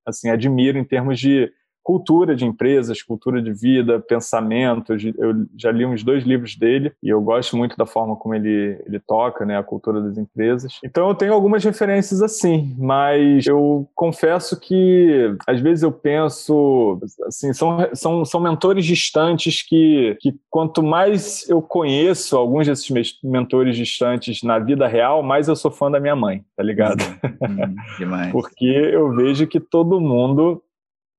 [0.05, 1.51] assim admiro em termos de
[1.83, 4.93] cultura de empresas, cultura de vida, pensamento.
[4.93, 8.81] Eu já li uns dois livros dele e eu gosto muito da forma como ele,
[8.85, 10.79] ele toca, né, a cultura das empresas.
[10.83, 17.51] Então eu tenho algumas referências assim, mas eu confesso que às vezes eu penso, assim,
[17.53, 22.89] são, são, são mentores distantes que, que quanto mais eu conheço alguns desses
[23.23, 27.03] mentores distantes na vida real, mais eu sou fã da minha mãe, tá ligado?
[27.41, 28.31] Hum, demais.
[28.31, 30.61] Porque eu vejo que todo mundo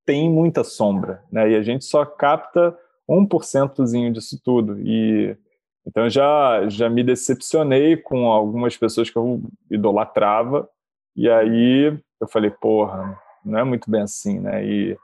[0.05, 1.51] tem muita sombra, né?
[1.51, 2.77] E a gente só capta
[3.09, 4.79] 1%zinho disso tudo.
[4.81, 5.37] E
[5.87, 10.69] então já já me decepcionei com algumas pessoas que eu idolatrava
[11.17, 14.65] e aí eu falei, porra, não é muito bem assim, né?
[14.65, 14.97] E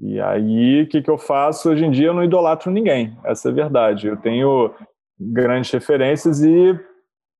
[0.00, 2.08] e aí o que que eu faço hoje em dia?
[2.08, 3.16] Eu não idolatro ninguém.
[3.24, 4.08] Essa é a verdade.
[4.08, 4.74] Eu tenho
[5.18, 6.78] grandes referências e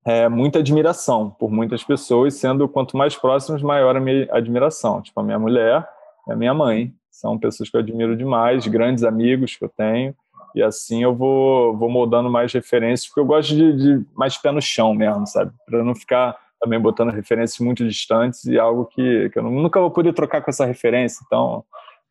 [0.04, 5.00] é, muita admiração por muitas pessoas, sendo quanto mais próximos, maior a minha admiração.
[5.02, 5.88] Tipo, a minha mulher,
[6.28, 10.14] a minha mãe, são pessoas que eu admiro demais, grandes amigos que eu tenho,
[10.54, 14.50] e assim eu vou, vou moldando mais referências, porque eu gosto de, de mais pé
[14.50, 15.52] no chão mesmo, sabe?
[15.66, 19.90] Para não ficar também botando referências muito distantes e algo que, que eu nunca vou
[19.90, 21.64] poder trocar com essa referência, então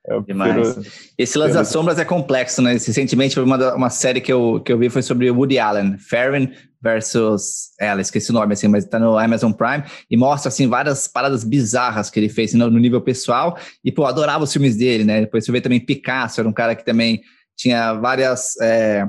[0.08, 0.74] eu Demais.
[0.74, 0.96] Prefiro...
[1.18, 2.72] Esse Lance das Sombras é complexo, né?
[2.74, 6.48] Recentemente, uma, uma série que eu, que eu vi foi sobre Woody Allen, Farron
[6.82, 7.72] versus...
[7.80, 11.44] Ela, esqueci o nome, assim, mas tá no Amazon Prime e mostra, assim, várias paradas
[11.44, 15.22] bizarras que ele fez no, no nível pessoal e, pô, adorava os filmes dele, né?
[15.22, 17.22] Depois você vê também Picasso, era um cara que também
[17.56, 18.60] tinha várias...
[18.62, 19.08] É,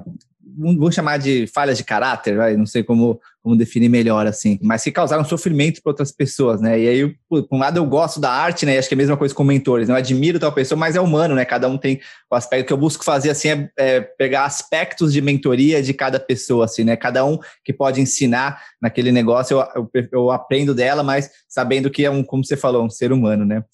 [0.59, 2.57] vou chamar de falhas de caráter, vai?
[2.57, 6.79] não sei como, como definir melhor, assim, mas que causaram sofrimento para outras pessoas, né?
[6.79, 8.75] E aí, por um lado, eu gosto da arte, né?
[8.75, 9.95] E acho que é a mesma coisa com mentores, né?
[9.95, 11.45] eu admiro tal pessoa, mas é humano, né?
[11.45, 12.01] Cada um tem
[12.31, 16.21] o aspecto que eu busco fazer, assim, é, é pegar aspectos de mentoria de cada
[16.21, 16.97] pessoa, assim, né?
[16.97, 22.05] Cada um que pode ensinar naquele negócio, eu, eu, eu aprendo dela, mas sabendo que
[22.05, 23.65] é um, como você falou, um ser humano, né?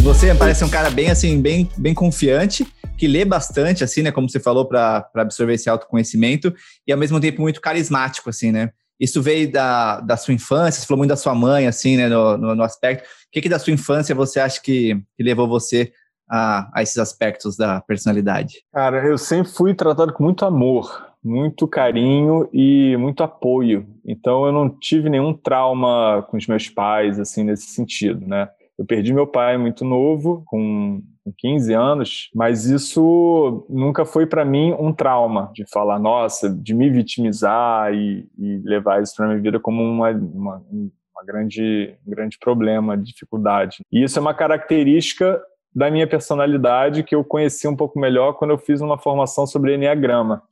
[0.00, 2.66] Você parece um cara bem assim, bem, bem confiante,
[2.98, 4.10] que lê bastante, assim, né?
[4.10, 6.52] Como você falou, para absorver esse autoconhecimento,
[6.86, 8.70] e ao mesmo tempo muito carismático, assim, né?
[9.00, 12.08] Isso veio da, da sua infância, você falou muito da sua mãe, assim, né?
[12.08, 13.04] No, no, no aspecto.
[13.04, 15.92] O que, que da sua infância você acha que, que levou você
[16.28, 18.62] a, a esses aspectos da personalidade?
[18.72, 23.86] Cara, eu sempre fui tratado com muito amor, muito carinho e muito apoio.
[24.04, 28.48] Então eu não tive nenhum trauma com os meus pais, assim, nesse sentido, né?
[28.78, 31.02] Eu perdi meu pai muito novo, com
[31.36, 36.88] 15 anos, mas isso nunca foi para mim um trauma de falar, nossa, de me
[36.88, 42.38] vitimizar e, e levar isso para minha vida como uma, uma, uma grande, um grande
[42.38, 43.78] problema, dificuldade.
[43.92, 45.42] E isso é uma característica
[45.74, 49.74] da minha personalidade que eu conheci um pouco melhor quando eu fiz uma formação sobre
[49.74, 50.42] Enneagrama,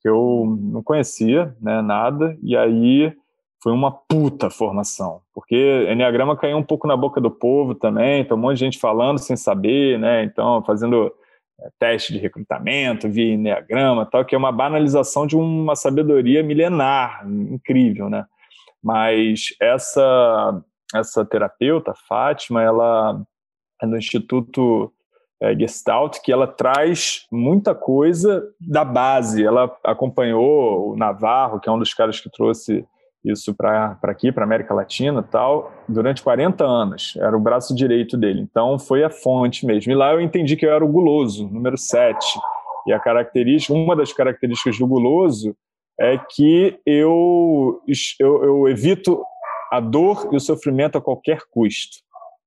[0.00, 3.14] que eu não conhecia né, nada, e aí
[3.64, 8.36] foi uma puta formação, porque Enneagrama caiu um pouco na boca do povo também, então
[8.36, 10.22] um monte de gente falando sem saber, né?
[10.22, 11.10] Então, fazendo
[11.58, 17.26] é, teste de recrutamento via Enneagrama, tal, que é uma banalização de uma sabedoria milenar,
[17.26, 18.26] incrível, né?
[18.82, 20.62] Mas essa
[20.94, 23.18] essa terapeuta, Fátima, ela
[23.80, 24.92] é do Instituto
[25.40, 29.42] é, Gestalt, que ela traz muita coisa da base.
[29.42, 32.86] Ela acompanhou o Navarro, que é um dos caras que trouxe
[33.24, 37.14] isso para aqui, para América Latina tal, durante 40 anos.
[37.16, 38.40] Era o braço direito dele.
[38.40, 39.90] Então foi a fonte mesmo.
[39.90, 42.16] E lá eu entendi que eu era o guloso, número 7.
[42.86, 45.56] E a característica, uma das características do guloso
[45.98, 47.80] é que eu,
[48.20, 49.24] eu, eu evito
[49.70, 51.98] a dor e o sofrimento a qualquer custo.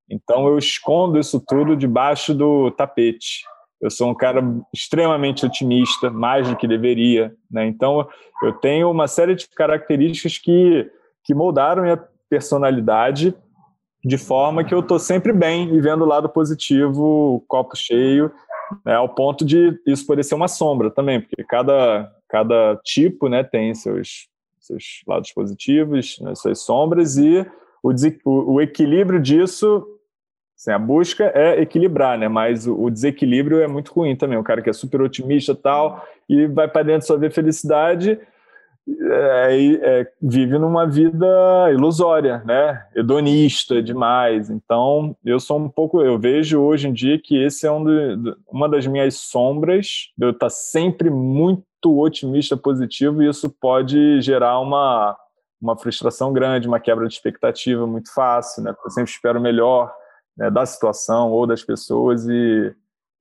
[0.10, 3.42] Então eu escondo isso tudo debaixo do tapete.
[3.82, 7.34] Eu sou um cara extremamente otimista, mais do que deveria.
[7.50, 7.68] Né?
[7.68, 8.08] Então,
[8.42, 10.90] eu tenho uma série de características que,
[11.24, 13.36] que moldaram minha personalidade
[14.04, 18.32] de forma que eu estou sempre bem e vendo o lado positivo, copo cheio,
[18.86, 23.44] né, ao ponto de isso poder ser uma sombra também, porque cada, cada tipo né,
[23.44, 24.28] tem seus,
[24.60, 27.46] seus lados positivos, né, suas sombras, e
[27.84, 27.94] o,
[28.54, 29.86] o equilíbrio disso
[30.58, 32.28] Assim, a busca é equilibrar, né?
[32.28, 34.40] Mas o, desequilíbrio é muito ruim também.
[34.40, 38.20] O cara que é super otimista tal e vai para dentro só ver felicidade,
[38.90, 41.28] é, é, vive numa vida
[41.72, 42.84] ilusória, né?
[42.96, 44.50] Hedonista demais.
[44.50, 47.86] Então, eu sou um pouco, eu vejo hoje em dia que esse é um
[48.50, 50.10] uma das minhas sombras.
[50.20, 55.16] Eu estar sempre muito otimista, positivo, e isso pode gerar uma
[55.60, 58.76] uma frustração grande, uma quebra de expectativa muito fácil, né?
[58.84, 59.92] Eu sempre espero melhor
[60.38, 62.74] né, da situação ou das pessoas e,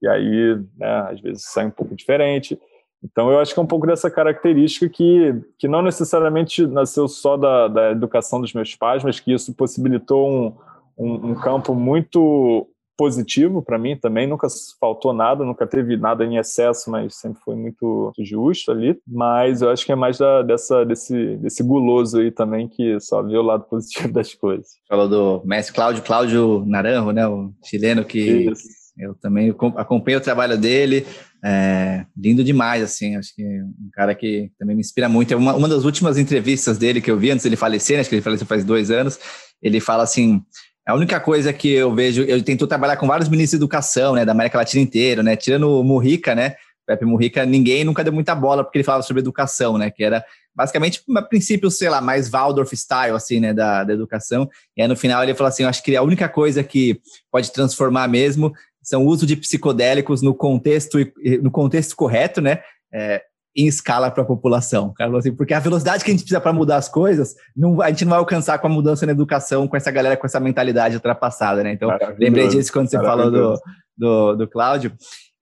[0.03, 2.61] e aí, né, às vezes, sai um pouco diferente.
[3.03, 7.37] Então, eu acho que é um pouco dessa característica que, que não necessariamente nasceu só
[7.37, 10.57] da, da educação dos meus pais, mas que isso possibilitou um,
[10.99, 14.49] um, um campo muito positivo para mim também, nunca
[14.81, 18.99] faltou nada, nunca teve nada em excesso, mas sempre foi muito justo ali.
[19.07, 23.23] Mas eu acho que é mais da, dessa, desse, desse guloso aí também que só
[23.23, 24.69] vê o lado positivo das coisas.
[24.89, 28.69] Falou do mestre Cláudio, Cláudio Naranjo, né, o chileno que Isso.
[28.99, 31.07] eu também acompanho o trabalho dele,
[31.45, 35.33] é, lindo demais, assim, acho que um cara que também me inspira muito.
[35.33, 38.09] É uma, uma das últimas entrevistas dele que eu vi antes dele falecer, né, acho
[38.09, 39.19] que ele faleceu faz dois anos,
[39.63, 40.43] ele fala assim,
[40.87, 44.25] a única coisa que eu vejo, eu tento trabalhar com vários ministros de educação, né,
[44.25, 46.55] da América Latina inteira, né, tirando o Murrica, né,
[46.87, 50.25] Pepe Murrica, ninguém nunca deu muita bola porque ele falava sobre educação, né, que era
[50.55, 54.49] basicamente, a princípio, sei lá, mais Waldorf style, assim, né, da, da educação.
[54.75, 56.99] E aí no final ele falou assim, eu acho que a única coisa que
[57.31, 60.99] pode transformar mesmo são o uso de psicodélicos no contexto,
[61.43, 62.61] no contexto correto, né,
[62.95, 63.23] é,
[63.57, 64.93] em escala para a população.
[65.17, 68.05] Assim, porque a velocidade que a gente precisa para mudar as coisas, não, a gente
[68.05, 71.65] não vai alcançar com a mudança na educação, com essa galera com essa mentalidade ultrapassada,
[71.65, 71.73] né?
[71.73, 71.89] Então,
[72.19, 73.61] lembrei disso quando você falou do,
[73.97, 74.93] do, do Cláudio.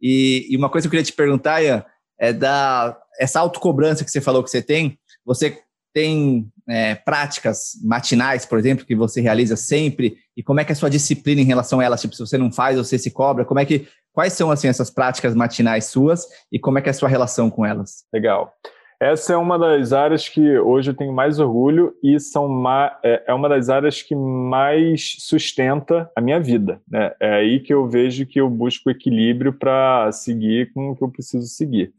[0.00, 1.84] E, e, uma coisa que eu queria te perguntar, Ian,
[2.18, 5.58] é da essa autocobrança que você falou que você tem, você
[5.92, 10.16] tem é, práticas matinais, por exemplo, que você realiza sempre?
[10.36, 12.00] E como é que é a sua disciplina em relação a elas?
[12.00, 14.90] Tipo, se você não faz, você se cobra, como é que Quais são assim essas
[14.90, 18.06] práticas matinais suas e como é que é a sua relação com elas?
[18.12, 18.54] Legal.
[19.00, 22.64] Essa é uma das áreas que hoje eu tenho mais orgulho e são
[23.02, 26.80] é, é uma das áreas que mais sustenta a minha vida.
[26.88, 27.12] Né?
[27.18, 31.10] É aí que eu vejo que eu busco equilíbrio para seguir com o que eu
[31.10, 31.92] preciso seguir.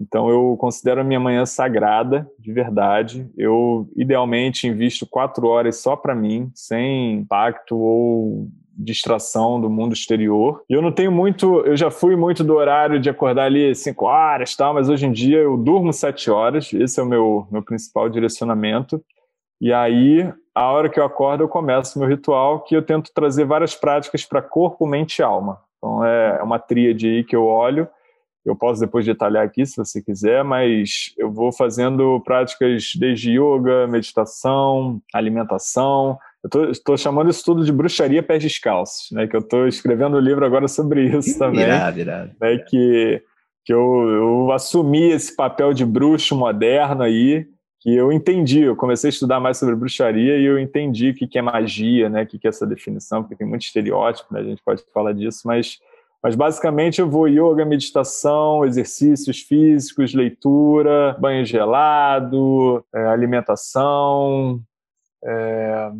[0.00, 3.28] Então eu considero a minha manhã sagrada, de verdade.
[3.36, 10.62] Eu idealmente invisto quatro horas só para mim, sem impacto ou distração do mundo exterior.
[10.70, 14.06] E eu não tenho muito, eu já fui muito do horário de acordar ali 5
[14.06, 17.62] horas, tal, mas hoje em dia eu durmo 7 horas, esse é o meu, meu
[17.62, 19.02] principal direcionamento.
[19.60, 23.44] E aí, a hora que eu acordo, eu começo meu ritual, que eu tento trazer
[23.44, 25.58] várias práticas para corpo, mente e alma.
[25.78, 27.88] Então, é, é uma tríade aí que eu olho.
[28.44, 33.86] Eu posso depois detalhar aqui, se você quiser, mas eu vou fazendo práticas desde yoga,
[33.88, 39.26] meditação, alimentação, eu estou chamando isso tudo de bruxaria pés descalços, né?
[39.26, 41.62] Que eu estou escrevendo um livro agora sobre isso também.
[41.62, 42.32] Irado, irado.
[42.40, 43.22] Né, que
[43.64, 47.46] que eu, eu assumi esse papel de bruxo moderno aí,
[47.80, 48.62] que eu entendi.
[48.62, 52.08] Eu comecei a estudar mais sobre bruxaria e eu entendi o que, que é magia,
[52.08, 52.22] né?
[52.22, 54.40] O que, que é essa definição, porque tem muito estereótipo, né?
[54.40, 55.78] A gente pode falar disso, mas
[56.22, 64.60] mas basicamente eu vou yoga, meditação, exercícios físicos, leitura, banho gelado, é, alimentação,
[65.22, 65.90] é,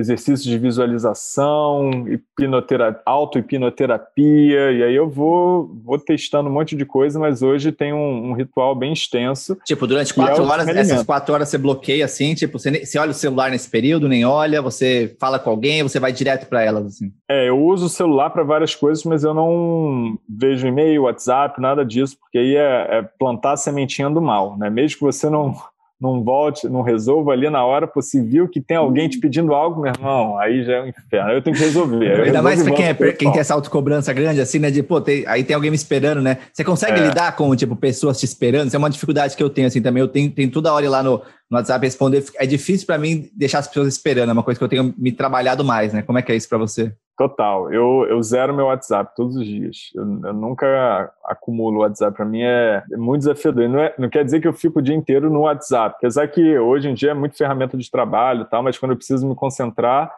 [0.00, 7.18] exercícios de visualização, hipnoterapia, auto-hipnoterapia, e aí eu vou, vou testando um monte de coisa,
[7.18, 9.56] mas hoje tem um, um ritual bem extenso.
[9.64, 13.10] Tipo, durante quatro é horas, essas quatro horas você bloqueia assim, tipo, você, você olha
[13.10, 16.86] o celular nesse período, nem olha, você fala com alguém, você vai direto para elas,
[16.86, 17.12] assim.
[17.28, 21.84] É, eu uso o celular para várias coisas, mas eu não vejo e-mail, WhatsApp, nada
[21.84, 24.70] disso, porque aí é, é plantar a sementinha do mal, né?
[24.70, 25.54] Mesmo que você não
[26.00, 29.52] não volte, não resolva ali na hora, pô, se viu que tem alguém te pedindo
[29.52, 31.30] algo, meu irmão, aí já é um inferno.
[31.30, 32.22] Aí eu tenho que resolver.
[32.22, 34.70] Ainda mais para quem, é, quem tem essa autocobrança grande, assim, né?
[34.70, 36.38] De, pô, tem, aí tem alguém me esperando, né?
[36.52, 37.08] Você consegue é.
[37.08, 38.68] lidar com, tipo, pessoas te esperando?
[38.68, 40.00] Isso é uma dificuldade que eu tenho, assim, também.
[40.00, 42.24] Eu tenho, tenho toda hora ir lá no, no WhatsApp responder.
[42.36, 45.10] É difícil para mim deixar as pessoas esperando, é uma coisa que eu tenho me
[45.10, 46.02] trabalhado mais, né?
[46.02, 46.94] Como é que é isso para você?
[47.20, 47.70] Total.
[47.70, 49.90] Eu, eu zero meu WhatsApp todos os dias.
[49.94, 52.16] Eu, eu nunca acumulo WhatsApp.
[52.16, 53.68] Para mim é, é, muito desafiador.
[53.68, 55.96] Não, é, não quer dizer que eu fico o dia inteiro no WhatsApp.
[55.98, 59.28] Apesar que hoje em dia é muito ferramenta de trabalho, tal, mas quando eu preciso
[59.28, 60.10] me concentrar,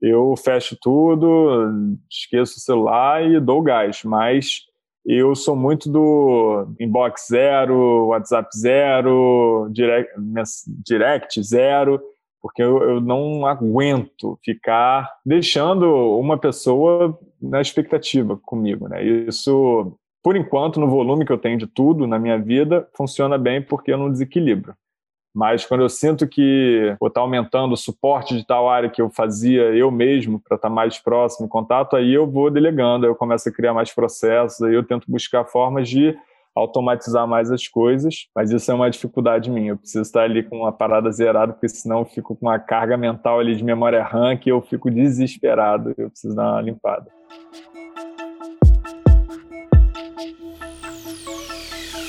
[0.00, 4.02] eu fecho tudo, esqueço o celular e dou gás.
[4.02, 4.62] Mas
[5.06, 10.12] eu sou muito do inbox zero, WhatsApp zero, direct,
[10.84, 12.00] direct zero
[12.46, 19.04] porque eu, eu não aguento ficar deixando uma pessoa na expectativa comigo, né?
[19.04, 23.60] Isso, por enquanto, no volume que eu tenho de tudo na minha vida, funciona bem
[23.60, 24.74] porque eu não desequilibro.
[25.36, 29.02] Mas quando eu sinto que vou estar tá aumentando o suporte de tal área que
[29.02, 33.04] eu fazia eu mesmo para estar tá mais próximo em contato, aí eu vou delegando,
[33.04, 36.16] aí eu começo a criar mais processos, aí eu tento buscar formas de
[36.54, 39.72] automatizar mais as coisas, mas isso é uma dificuldade minha.
[39.72, 42.96] Eu preciso estar ali com a parada zerada, porque senão eu fico com uma carga
[42.96, 47.10] mental ali de memória RAM que eu fico desesperado, eu preciso dar uma limpada.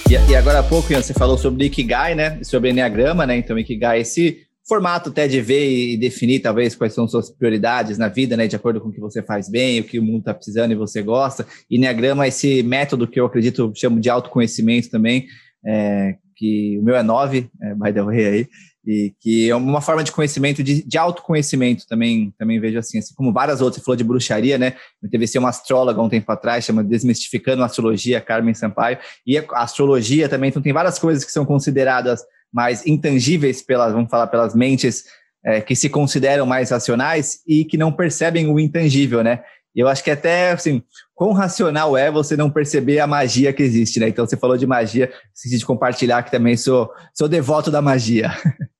[0.10, 2.42] E, e agora há pouco, Ian, você falou sobre Ikigai, né?
[2.42, 3.36] Sobre Enneagrama, né?
[3.36, 8.08] Então, Ikigai, esse formato até de ver e definir talvez quais são suas prioridades na
[8.08, 10.34] vida, né, de acordo com o que você faz bem, o que o mundo está
[10.34, 11.46] precisando e você gosta.
[11.72, 15.26] Enneagrama, esse método que eu acredito, chamo de autoconhecimento também,
[15.66, 18.48] é, que o meu é 9, é, by the way aí,
[18.88, 23.14] e que é uma forma de conhecimento, de, de autoconhecimento também, também vejo assim, assim
[23.14, 26.64] como várias outras, você falou de bruxaria, né, eu teve uma astróloga um tempo atrás,
[26.64, 31.32] chama Desmistificando a Astrologia, Carmen Sampaio, e a astrologia também, então tem várias coisas que
[31.34, 35.04] são consideradas mais intangíveis pelas, vamos falar, pelas mentes
[35.46, 39.44] é, que se consideram mais racionais e que não percebem o intangível, né?
[39.76, 40.82] Eu acho que até, assim,
[41.14, 44.08] quão racional é você não perceber a magia que existe, né?
[44.08, 48.32] Então, você falou de magia, esqueci de compartilhar que também sou, sou devoto da magia.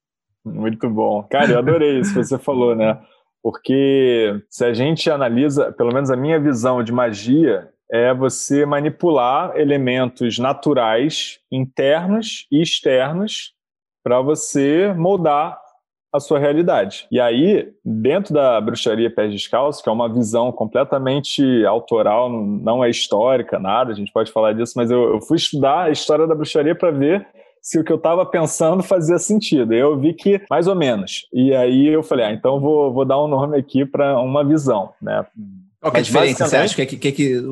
[0.54, 1.24] Muito bom.
[1.24, 3.00] Cara, eu adorei isso que você falou, né?
[3.42, 9.56] Porque se a gente analisa, pelo menos a minha visão de magia, é você manipular
[9.56, 13.54] elementos naturais, internos e externos,
[14.04, 15.58] para você moldar
[16.14, 17.08] a sua realidade.
[17.12, 22.90] E aí, dentro da bruxaria pés descalços, que é uma visão completamente autoral, não é
[22.90, 26.36] histórica, nada, a gente pode falar disso, mas eu, eu fui estudar a história da
[26.36, 27.28] bruxaria para ver
[27.68, 29.74] se o que eu estava pensando fazia sentido.
[29.74, 31.28] Eu vi que mais ou menos.
[31.34, 34.94] E aí eu falei, ah, então vou, vou dar um nome aqui para uma visão,
[35.02, 35.26] né?
[35.82, 36.48] Qual que é a diferença?
[36.48, 37.44] Você acha que, que, que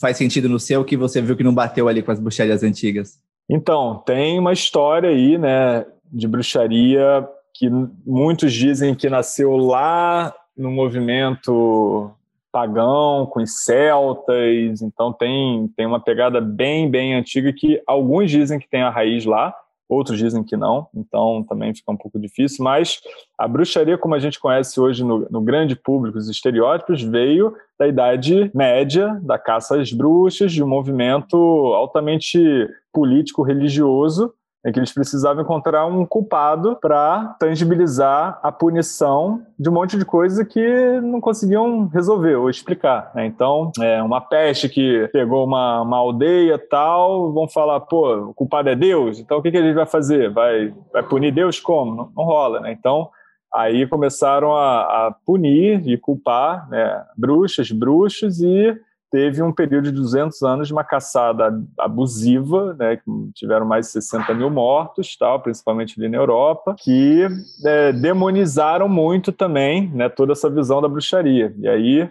[0.00, 3.18] faz sentido no seu que você viu que não bateu ali com as bruxarias antigas?
[3.50, 7.68] Então, tem uma história aí, né, de bruxaria que
[8.06, 12.12] muitos dizem que nasceu lá no movimento
[12.52, 18.58] pagão com os celtas, então tem, tem uma pegada bem, bem antiga que alguns dizem
[18.58, 19.54] que tem a raiz lá,
[19.88, 23.00] outros dizem que não, então também fica um pouco difícil, mas
[23.38, 27.88] a bruxaria, como a gente conhece hoje no, no, grande público, os estereótipos, veio da
[27.88, 31.36] Idade Média, da caça às bruxas, de um movimento
[31.74, 34.34] altamente político-religioso,
[34.68, 40.04] é que eles precisavam encontrar um culpado para tangibilizar a punição de um monte de
[40.04, 43.10] coisa que não conseguiam resolver ou explicar.
[43.14, 43.26] Né?
[43.26, 48.68] Então, é uma peste que pegou uma, uma aldeia tal, vão falar, pô, o culpado
[48.68, 50.30] é Deus, então o que, que gente vai fazer?
[50.30, 51.94] Vai, vai punir Deus como?
[51.94, 52.72] Não, não rola, né?
[52.72, 53.10] Então,
[53.52, 58.78] aí começaram a, a punir e culpar né, bruxas, bruxos e
[59.10, 63.00] teve um período de 200 anos de uma caçada abusiva, né,
[63.34, 67.26] tiveram mais de 60 mil mortos, tal, principalmente ali na Europa, que
[67.64, 71.54] é, demonizaram muito também né, toda essa visão da bruxaria.
[71.58, 72.10] E aí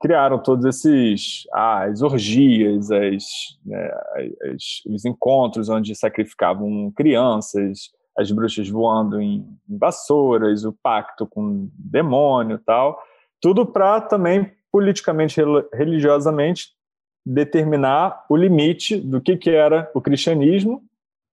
[0.00, 3.24] criaram todos esses ah, as orgias, as,
[3.66, 3.90] né,
[4.54, 11.68] as, os encontros onde sacrificavam crianças, as bruxas voando em, em vassouras, o pacto com
[11.76, 13.00] demônio tal,
[13.40, 15.40] tudo para também politicamente,
[15.72, 16.68] religiosamente,
[17.24, 20.82] determinar o limite do que, que era o cristianismo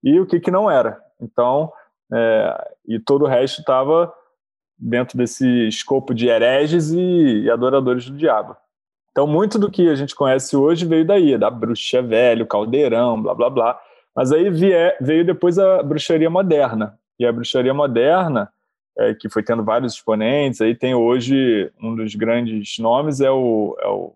[0.03, 0.99] e o que, que não era.
[1.21, 1.71] Então,
[2.13, 4.13] é, e todo o resto estava
[4.77, 8.55] dentro desse escopo de hereges e, e, adoradores do diabo.
[9.11, 13.21] Então, muito do que a gente conhece hoje veio daí, da bruxa velha, o caldeirão,
[13.21, 13.81] blá, blá, blá.
[14.13, 16.99] Mas aí veio depois a bruxaria moderna.
[17.17, 18.51] E a bruxaria moderna,
[18.97, 20.61] é, que foi tendo vários exponentes.
[20.61, 24.13] Aí tem hoje um dos grandes nomes é o, é o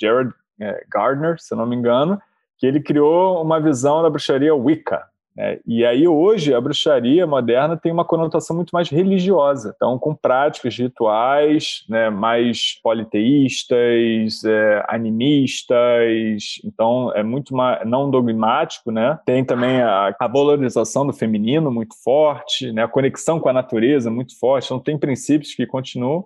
[0.00, 2.20] Jared é, Gardner, se não me engano,
[2.56, 7.76] que ele criou uma visão da bruxaria Wicca, é, e aí hoje a bruxaria moderna
[7.76, 16.60] tem uma conotação muito mais religiosa, então com práticas rituais, né, mais politeístas, é, animistas,
[16.64, 19.18] então é muito mais, não dogmático, né?
[19.26, 22.84] Tem também a, a, valorização do feminino muito forte, né?
[22.84, 26.24] A conexão com a natureza muito forte, então tem princípios que continuam,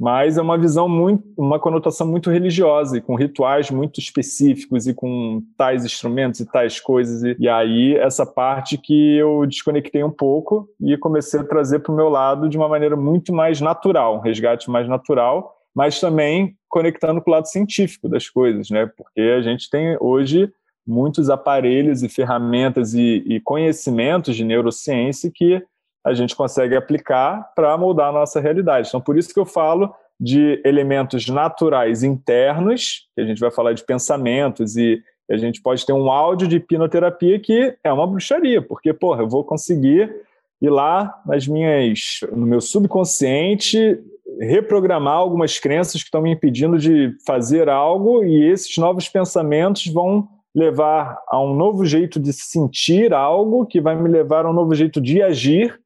[0.00, 4.94] mas é uma visão muito, uma conotação muito religiosa e com rituais muito específicos e
[4.94, 7.22] com tais instrumentos e tais coisas.
[7.22, 11.92] E, e aí, essa parte que eu desconectei um pouco e comecei a trazer para
[11.92, 16.56] o meu lado de uma maneira muito mais natural, um resgate mais natural, mas também
[16.66, 18.90] conectando com o lado científico das coisas, né?
[18.96, 20.50] Porque a gente tem hoje
[20.86, 25.62] muitos aparelhos e ferramentas e, e conhecimentos de neurociência que
[26.04, 28.88] a gente consegue aplicar para moldar a nossa realidade.
[28.88, 33.72] Então, por isso que eu falo de elementos naturais internos, que a gente vai falar
[33.72, 38.60] de pensamentos e a gente pode ter um áudio de hipnoterapia que é uma bruxaria,
[38.60, 40.12] porque, porra, eu vou conseguir
[40.60, 43.98] ir lá nas minhas, no meu subconsciente,
[44.40, 50.28] reprogramar algumas crenças que estão me impedindo de fazer algo e esses novos pensamentos vão
[50.54, 54.74] levar a um novo jeito de sentir algo que vai me levar a um novo
[54.74, 55.80] jeito de agir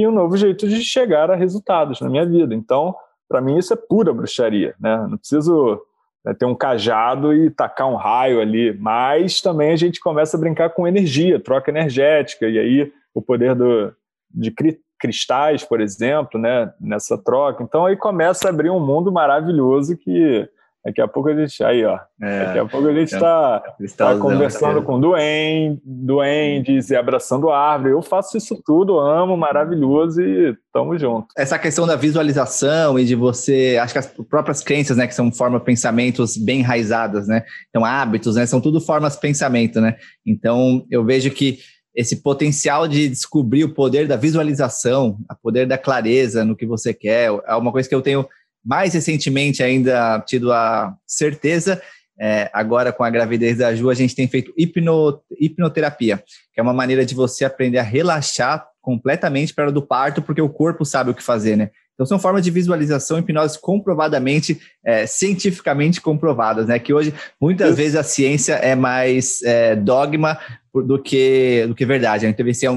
[0.00, 2.54] e um novo jeito de chegar a resultados na minha vida.
[2.54, 2.94] Então,
[3.28, 5.06] para mim isso é pura bruxaria, né?
[5.08, 5.80] Não preciso
[6.24, 10.40] né, ter um cajado e tacar um raio ali, mas também a gente começa a
[10.40, 13.92] brincar com energia, troca energética e aí o poder do,
[14.30, 14.54] de
[14.98, 17.62] cristais, por exemplo, né, nessa troca.
[17.62, 20.48] Então aí começa a abrir um mundo maravilhoso que
[20.84, 21.62] Daqui a pouco a gente.
[21.62, 21.98] Aí, ó.
[22.22, 27.50] É, daqui a pouco a gente está é, tá conversando com duendes, duendes e abraçando
[27.50, 27.92] árvore.
[27.92, 31.26] Eu faço isso tudo, amo, maravilhoso e tamo junto.
[31.36, 33.78] Essa questão da visualização e de você.
[33.80, 37.44] Acho que as próprias crenças, né, que são formas pensamentos bem enraizadas, né?
[37.68, 38.46] Então, hábitos, né?
[38.46, 39.96] São tudo formas de pensamento, né?
[40.26, 41.58] Então, eu vejo que
[41.94, 46.94] esse potencial de descobrir o poder da visualização, o poder da clareza no que você
[46.94, 48.26] quer, é uma coisa que eu tenho
[48.64, 51.80] mais recentemente ainda tido a certeza,
[52.20, 56.62] é, agora com a gravidez da Ju, a gente tem feito hipno, hipnoterapia, que é
[56.62, 61.10] uma maneira de você aprender a relaxar completamente para do parto, porque o corpo sabe
[61.10, 61.70] o que fazer, né?
[61.94, 66.78] Então, são formas de visualização hipnose comprovadamente, é, cientificamente comprovadas, né?
[66.78, 70.38] Que hoje, muitas vezes, a ciência é mais é, dogma
[70.74, 72.24] do que, do que verdade.
[72.24, 72.68] Eu entrevistei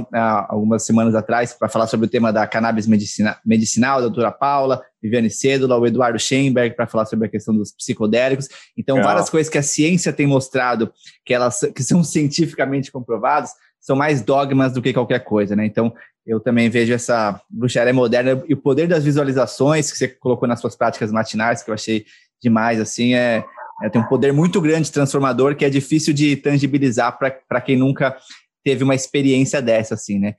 [0.47, 4.81] algumas semanas atrás para falar sobre o tema da cannabis medicina, medicinal, a doutora Paula,
[5.01, 8.49] Viviane Cédula, o Eduardo Schemberg, para falar sobre a questão dos psicodélicos.
[8.75, 10.91] Então, várias coisas que a ciência tem mostrado
[11.23, 15.65] que elas que são cientificamente comprovadas são mais dogmas do que qualquer coisa, né?
[15.65, 15.93] Então,
[16.25, 20.61] eu também vejo essa bruxaria moderna e o poder das visualizações que você colocou nas
[20.61, 22.05] suas práticas matinais, que eu achei
[22.41, 23.43] demais, assim, é,
[23.83, 28.15] é tem um poder muito grande transformador que é difícil de tangibilizar para quem nunca
[28.63, 30.35] teve uma experiência dessa, assim, né?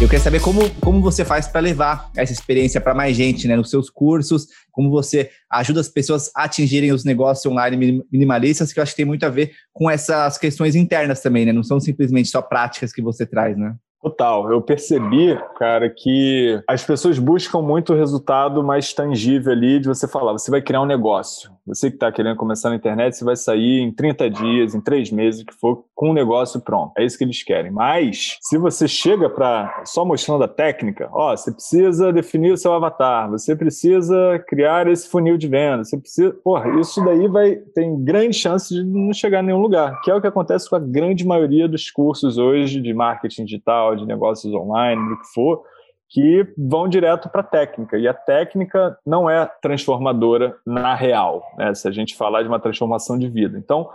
[0.00, 3.54] Eu queria saber como, como você faz para levar essa experiência para mais gente, né?
[3.54, 8.80] Nos seus cursos, como você ajuda as pessoas a atingirem os negócios online minimalistas, que
[8.80, 11.52] eu acho que tem muito a ver com essas questões internas também, né?
[11.52, 13.76] Não são simplesmente só práticas que você traz, né?
[14.02, 14.50] Total.
[14.50, 20.08] Eu percebi, cara, que as pessoas buscam muito o resultado mais tangível ali de você
[20.08, 21.50] falar, você vai criar um negócio.
[21.70, 25.12] Você que está querendo começar na internet, você vai sair em 30 dias, em 3
[25.12, 26.92] meses, que for, com o negócio pronto.
[26.98, 27.70] É isso que eles querem.
[27.70, 32.72] Mas, se você chega para só mostrando a técnica, ó, você precisa definir o seu
[32.72, 36.32] avatar, você precisa criar esse funil de venda, você precisa.
[36.42, 37.56] Porra, isso daí vai.
[37.74, 40.76] tem grande chance de não chegar a nenhum lugar, que é o que acontece com
[40.76, 45.62] a grande maioria dos cursos hoje de marketing digital de negócios online, do que for,
[46.10, 47.96] que vão direto para a técnica.
[47.96, 51.72] E a técnica não é transformadora na real, né?
[51.72, 53.56] se a gente falar de uma transformação de vida.
[53.56, 53.88] Então,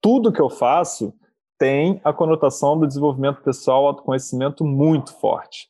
[0.00, 1.12] tudo que eu faço
[1.58, 5.68] tem a conotação do desenvolvimento pessoal, autoconhecimento muito forte.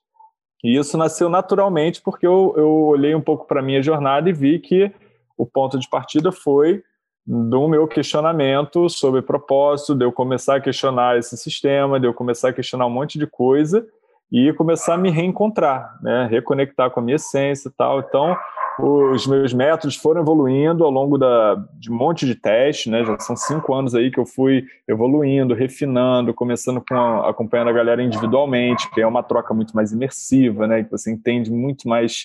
[0.63, 4.33] E isso nasceu naturalmente porque eu, eu olhei um pouco para a minha jornada e
[4.33, 4.93] vi que
[5.37, 6.83] o ponto de partida foi
[7.27, 12.51] do meu questionamento sobre propósito, de eu começar a questionar esse sistema, de eu começar
[12.51, 13.87] a questionar um monte de coisa
[14.31, 16.29] e começar a me reencontrar, né?
[16.31, 18.01] reconectar com a minha essência e tal.
[18.01, 18.37] Então,
[18.79, 23.05] os meus métodos foram evoluindo ao longo da, de um monte de testes, né?
[23.05, 27.73] Já são cinco anos aí que eu fui evoluindo, refinando, começando com a, acompanhando a
[27.73, 30.85] galera individualmente, que é uma troca muito mais imersiva, né?
[30.85, 32.25] Que você entende muito mais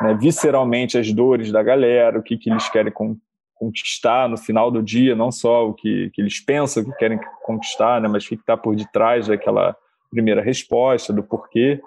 [0.00, 3.16] né, visceralmente as dores da galera, o que, que eles querem com,
[3.54, 8.00] conquistar no final do dia, não só o que, que eles pensam que querem conquistar,
[8.00, 9.76] né, mas o que está por detrás daquela
[10.12, 11.80] primeira resposta, do porquê.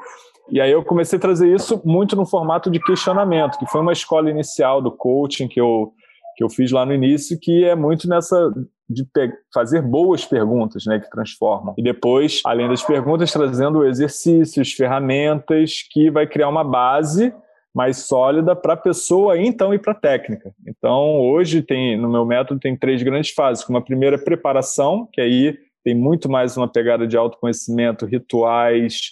[0.50, 3.94] E aí eu comecei a trazer isso muito no formato de questionamento, que foi uma
[3.94, 5.94] escola inicial do coaching que eu,
[6.36, 8.52] que eu fiz lá no início, que é muito nessa
[8.88, 9.04] de
[9.52, 11.74] fazer boas perguntas, né, que transformam.
[11.76, 17.34] E depois, além das perguntas, trazendo exercícios, ferramentas que vai criar uma base
[17.74, 20.54] mais sólida para a pessoa então e para a técnica.
[20.66, 23.68] Então, hoje tem no meu método tem três grandes fases.
[23.68, 29.12] Uma primeira preparação, que aí tem muito mais uma pegada de autoconhecimento, rituais.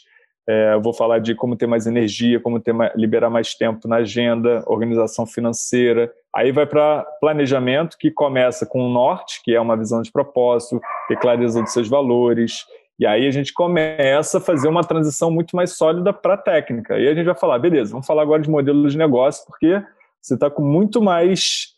[0.49, 3.97] É, vou falar de como ter mais energia, como ter mais, liberar mais tempo na
[3.97, 6.11] agenda, organização financeira.
[6.35, 10.81] Aí vai para planejamento, que começa com o norte, que é uma visão de propósito,
[11.07, 12.65] ter clareza dos seus valores,
[12.99, 16.97] e aí a gente começa a fazer uma transição muito mais sólida para a técnica.
[16.97, 19.81] E a gente vai falar, beleza, vamos falar agora de modelo de negócio, porque
[20.19, 21.72] você está com muito mais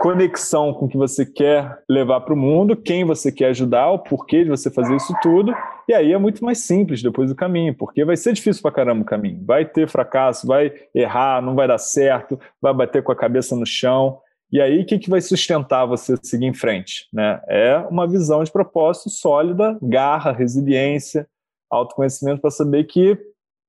[0.00, 3.98] conexão com o que você quer levar para o mundo, quem você quer ajudar, o
[3.98, 5.54] porquê de você fazer isso tudo.
[5.86, 9.02] E aí é muito mais simples depois do caminho, porque vai ser difícil para caramba
[9.02, 9.44] o caminho.
[9.44, 13.66] Vai ter fracasso, vai errar, não vai dar certo, vai bater com a cabeça no
[13.66, 14.18] chão.
[14.50, 17.06] E aí, o que, que vai sustentar você seguir em frente?
[17.12, 17.38] Né?
[17.46, 21.28] É uma visão de propósito sólida, garra, resiliência,
[21.70, 23.18] autoconhecimento para saber que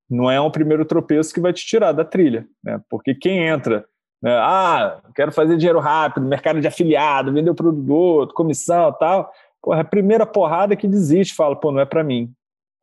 [0.10, 2.48] não é um primeiro tropeço que vai te tirar da trilha.
[2.64, 2.80] Né?
[2.90, 3.86] Porque quem entra,
[4.30, 9.86] ah, quero fazer dinheiro rápido, mercado de afiliado, vender o produto comissão tal, porra, a
[9.86, 12.32] primeira porrada que desiste, fala, pô, não é para mim.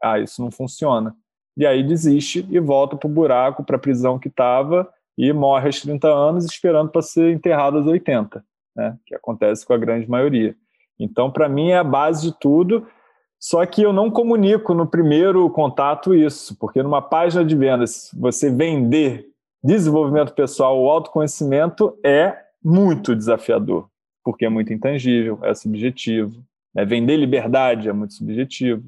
[0.03, 1.15] Ah, isso não funciona.
[1.57, 5.67] E aí desiste e volta para o buraco, para a prisão que estava e morre
[5.67, 8.45] aos 30 anos esperando para ser enterrado aos 80,
[8.77, 8.97] né?
[9.05, 10.55] que acontece com a grande maioria.
[10.99, 12.87] Então, para mim, é a base de tudo,
[13.41, 18.51] só que eu não comunico no primeiro contato isso, porque numa página de vendas, você
[18.51, 19.27] vender
[19.63, 23.89] desenvolvimento pessoal ou autoconhecimento é muito desafiador,
[24.25, 26.43] porque é muito intangível, é subjetivo.
[26.75, 26.85] Né?
[26.85, 28.85] Vender liberdade é muito subjetivo.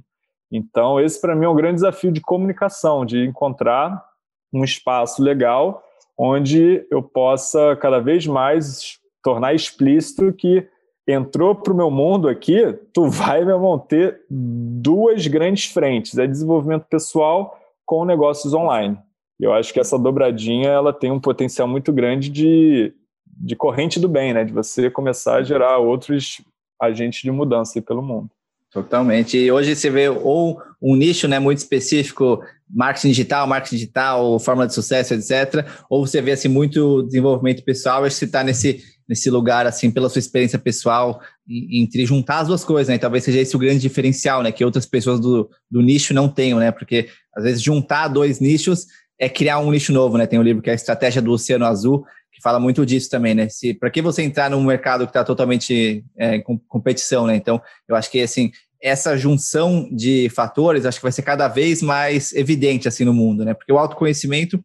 [0.50, 4.04] Então, esse para mim é um grande desafio de comunicação, de encontrar
[4.52, 5.82] um espaço legal
[6.18, 10.68] onde eu possa cada vez mais tornar explícito que
[11.06, 16.84] entrou para o meu mundo aqui, tu vai, irmão, ter duas grandes frentes, é desenvolvimento
[16.84, 18.98] pessoal com negócios online.
[19.40, 22.92] Eu acho que essa dobradinha ela tem um potencial muito grande de,
[23.26, 24.44] de corrente do bem, né?
[24.44, 26.42] De você começar a gerar outros
[26.80, 28.30] agentes de mudança pelo mundo.
[28.72, 29.36] Totalmente.
[29.36, 34.68] E hoje você vê ou um nicho né, muito específico, marketing digital, marketing digital, fórmula
[34.68, 35.66] de sucesso, etc.
[35.88, 39.90] Ou você vê assim, muito desenvolvimento pessoal, acho que você está nesse, nesse lugar, assim,
[39.90, 42.96] pela sua experiência pessoal, entre juntar as duas coisas, né?
[42.96, 44.52] Talvez seja esse o grande diferencial, né?
[44.52, 46.70] Que outras pessoas do, do nicho não tenham, né?
[46.70, 48.86] Porque às vezes juntar dois nichos
[49.20, 50.26] é criar um nicho novo, né?
[50.26, 53.34] Tem um livro que é a Estratégia do Oceano Azul, que fala muito disso também,
[53.34, 53.50] né?
[53.50, 57.36] Se para que você entrar num mercado que está totalmente é, com competição, né?
[57.36, 58.50] Então, eu acho que assim
[58.82, 63.44] essa junção de fatores, acho que vai ser cada vez mais evidente assim no mundo,
[63.44, 63.52] né?
[63.52, 64.64] Porque o autoconhecimento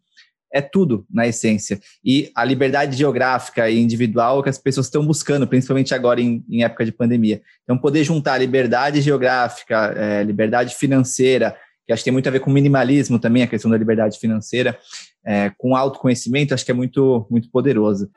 [0.53, 5.45] é tudo na essência e a liberdade geográfica e individual que as pessoas estão buscando,
[5.45, 7.41] principalmente agora em, em época de pandemia.
[7.63, 12.39] Então, poder juntar liberdade geográfica, é, liberdade financeira, que acho que tem muito a ver
[12.39, 14.77] com minimalismo também, a questão da liberdade financeira,
[15.25, 18.09] é, com autoconhecimento, acho que é muito, muito poderoso.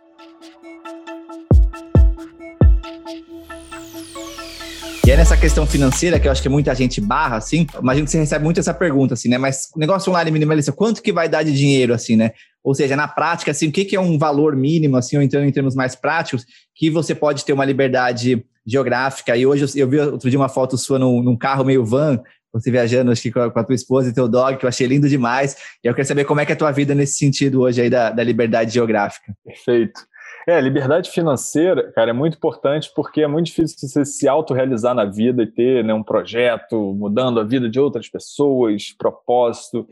[5.06, 8.10] E é nessa questão financeira que eu acho que muita gente barra, assim, imagino que
[8.10, 9.38] você recebe muito essa pergunta, assim, né?
[9.38, 12.32] Mas negócio online minimalista, quanto que vai dar de dinheiro, assim, né?
[12.62, 15.42] Ou seja, na prática, assim, o que, que é um valor mínimo, assim, ou então
[15.42, 16.44] em termos mais práticos,
[16.74, 19.34] que você pode ter uma liberdade geográfica.
[19.34, 22.20] E hoje eu, vi outro dia uma foto sua num, num carro meio van,
[22.52, 24.68] você viajando acho que com a, com a, tua esposa e teu dog, que eu
[24.68, 25.56] achei lindo demais.
[25.82, 27.90] E eu quero saber como é que é a tua vida nesse sentido hoje aí
[27.90, 29.34] da, da liberdade geográfica.
[29.44, 30.00] Perfeito.
[30.46, 35.04] É, liberdade financeira, cara, é muito importante porque é muito difícil você se autorrealizar na
[35.04, 39.86] vida e ter né, um projeto mudando a vida de outras pessoas, propósito,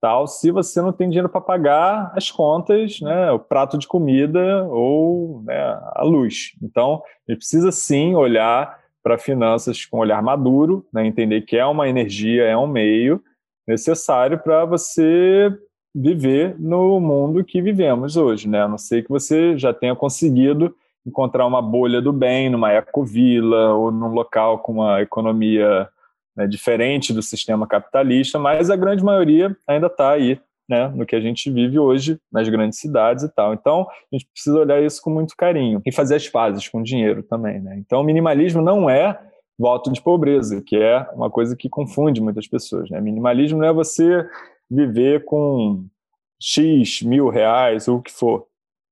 [0.00, 4.64] tal, se você não tem dinheiro para pagar as contas, né, o prato de comida
[4.64, 6.56] ou né, a luz.
[6.60, 11.56] Então, a gente precisa sim olhar para finanças com um olhar maduro, né, entender que
[11.56, 13.22] é uma energia, é um meio
[13.66, 15.50] necessário para você
[15.94, 18.62] viver no mundo que vivemos hoje, né?
[18.62, 20.74] A não ser que você já tenha conseguido
[21.06, 25.88] encontrar uma bolha do bem numa ecovila ou num local com uma economia
[26.36, 30.40] né, diferente do sistema capitalista, mas a grande maioria ainda está aí
[30.70, 33.52] né, no que a gente vive hoje nas grandes cidades e tal.
[33.52, 36.84] Então, a gente precisa olhar isso com muito carinho e fazer as pazes com o
[36.84, 37.60] dinheiro também.
[37.60, 37.76] Né?
[37.78, 39.20] Então, minimalismo não é
[39.58, 42.88] voto de pobreza, que é uma coisa que confunde muitas pessoas.
[42.88, 43.00] Né?
[43.00, 44.24] Minimalismo não é você
[44.70, 45.84] viver com
[46.40, 48.46] X mil reais ou o que for.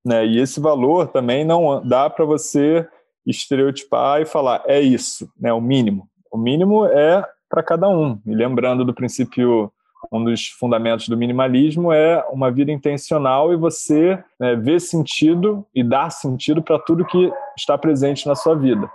[0.04, 0.26] Né?
[0.26, 2.86] E esse valor também não dá para você
[3.24, 5.52] estereotipar e falar é isso, né?
[5.52, 6.08] o mínimo.
[6.32, 8.20] O mínimo é para cada um.
[8.26, 9.72] E lembrando do princípio
[10.12, 15.82] um dos fundamentos do minimalismo é uma vida intencional e você né, ver sentido e
[15.82, 18.90] dar sentido para tudo que está presente na sua vida.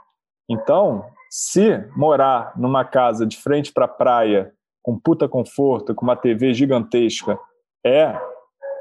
[0.50, 6.16] Então, se morar numa casa de frente para a praia, com puta conforto, com uma
[6.16, 7.38] TV gigantesca,
[7.86, 8.18] é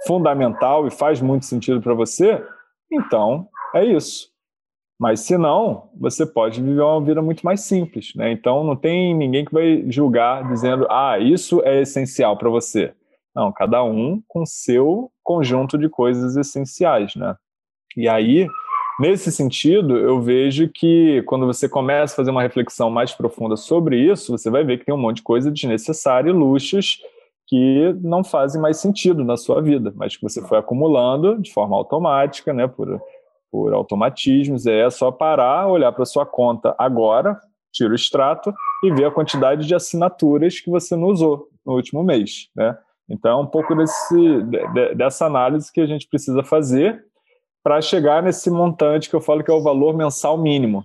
[0.06, 2.44] fundamental e faz muito sentido para você,
[2.90, 4.31] então é isso.
[5.02, 8.30] Mas se não, você pode viver uma vida muito mais simples, né?
[8.30, 12.92] Então não tem ninguém que vai julgar dizendo: "Ah, isso é essencial para você".
[13.34, 17.34] Não, cada um com seu conjunto de coisas essenciais, né?
[17.96, 18.46] E aí,
[19.00, 23.98] nesse sentido, eu vejo que quando você começa a fazer uma reflexão mais profunda sobre
[23.98, 27.00] isso, você vai ver que tem um monte de coisa desnecessária e luxos
[27.48, 31.74] que não fazem mais sentido na sua vida, mas que você foi acumulando de forma
[31.76, 33.02] automática, né, por
[33.52, 37.38] por automatismos, é só parar, olhar para sua conta agora,
[37.70, 42.02] tira o extrato e ver a quantidade de assinaturas que você não usou no último
[42.02, 42.76] mês, né?
[43.08, 47.04] Então, é um pouco desse, de, dessa análise que a gente precisa fazer
[47.62, 50.82] para chegar nesse montante que eu falo que é o valor mensal mínimo.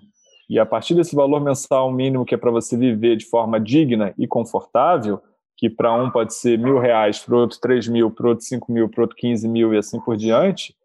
[0.50, 4.14] E a partir desse valor mensal mínimo que é para você viver de forma digna
[4.18, 5.22] e confortável,
[5.56, 8.90] que para um pode ser mil reais, para outro três mil, para outro cinco mil,
[8.90, 10.76] para outro quinze mil e assim por diante,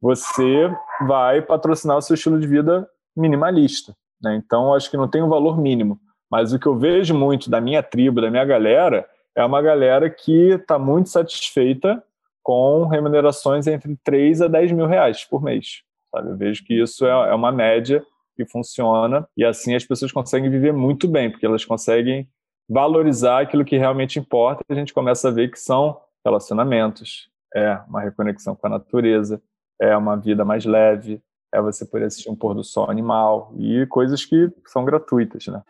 [0.00, 0.70] você
[1.06, 3.94] vai patrocinar o seu estilo de vida minimalista.
[4.22, 4.36] Né?
[4.36, 5.98] Então, acho que não tem um valor mínimo.
[6.30, 10.08] Mas o que eu vejo muito da minha tribo, da minha galera, é uma galera
[10.10, 12.02] que está muito satisfeita
[12.42, 15.82] com remunerações entre 3 a 10 mil reais por mês.
[16.14, 16.30] Sabe?
[16.30, 18.04] Eu vejo que isso é, é uma média
[18.36, 22.28] que funciona e assim as pessoas conseguem viver muito bem, porque elas conseguem
[22.68, 28.00] valorizar aquilo que realmente importa a gente começa a ver que são relacionamentos, é uma
[28.00, 29.40] reconexão com a natureza,
[29.80, 31.20] é uma vida mais leve,
[31.52, 35.62] é você poder assistir um pôr do sol animal e coisas que são gratuitas, né?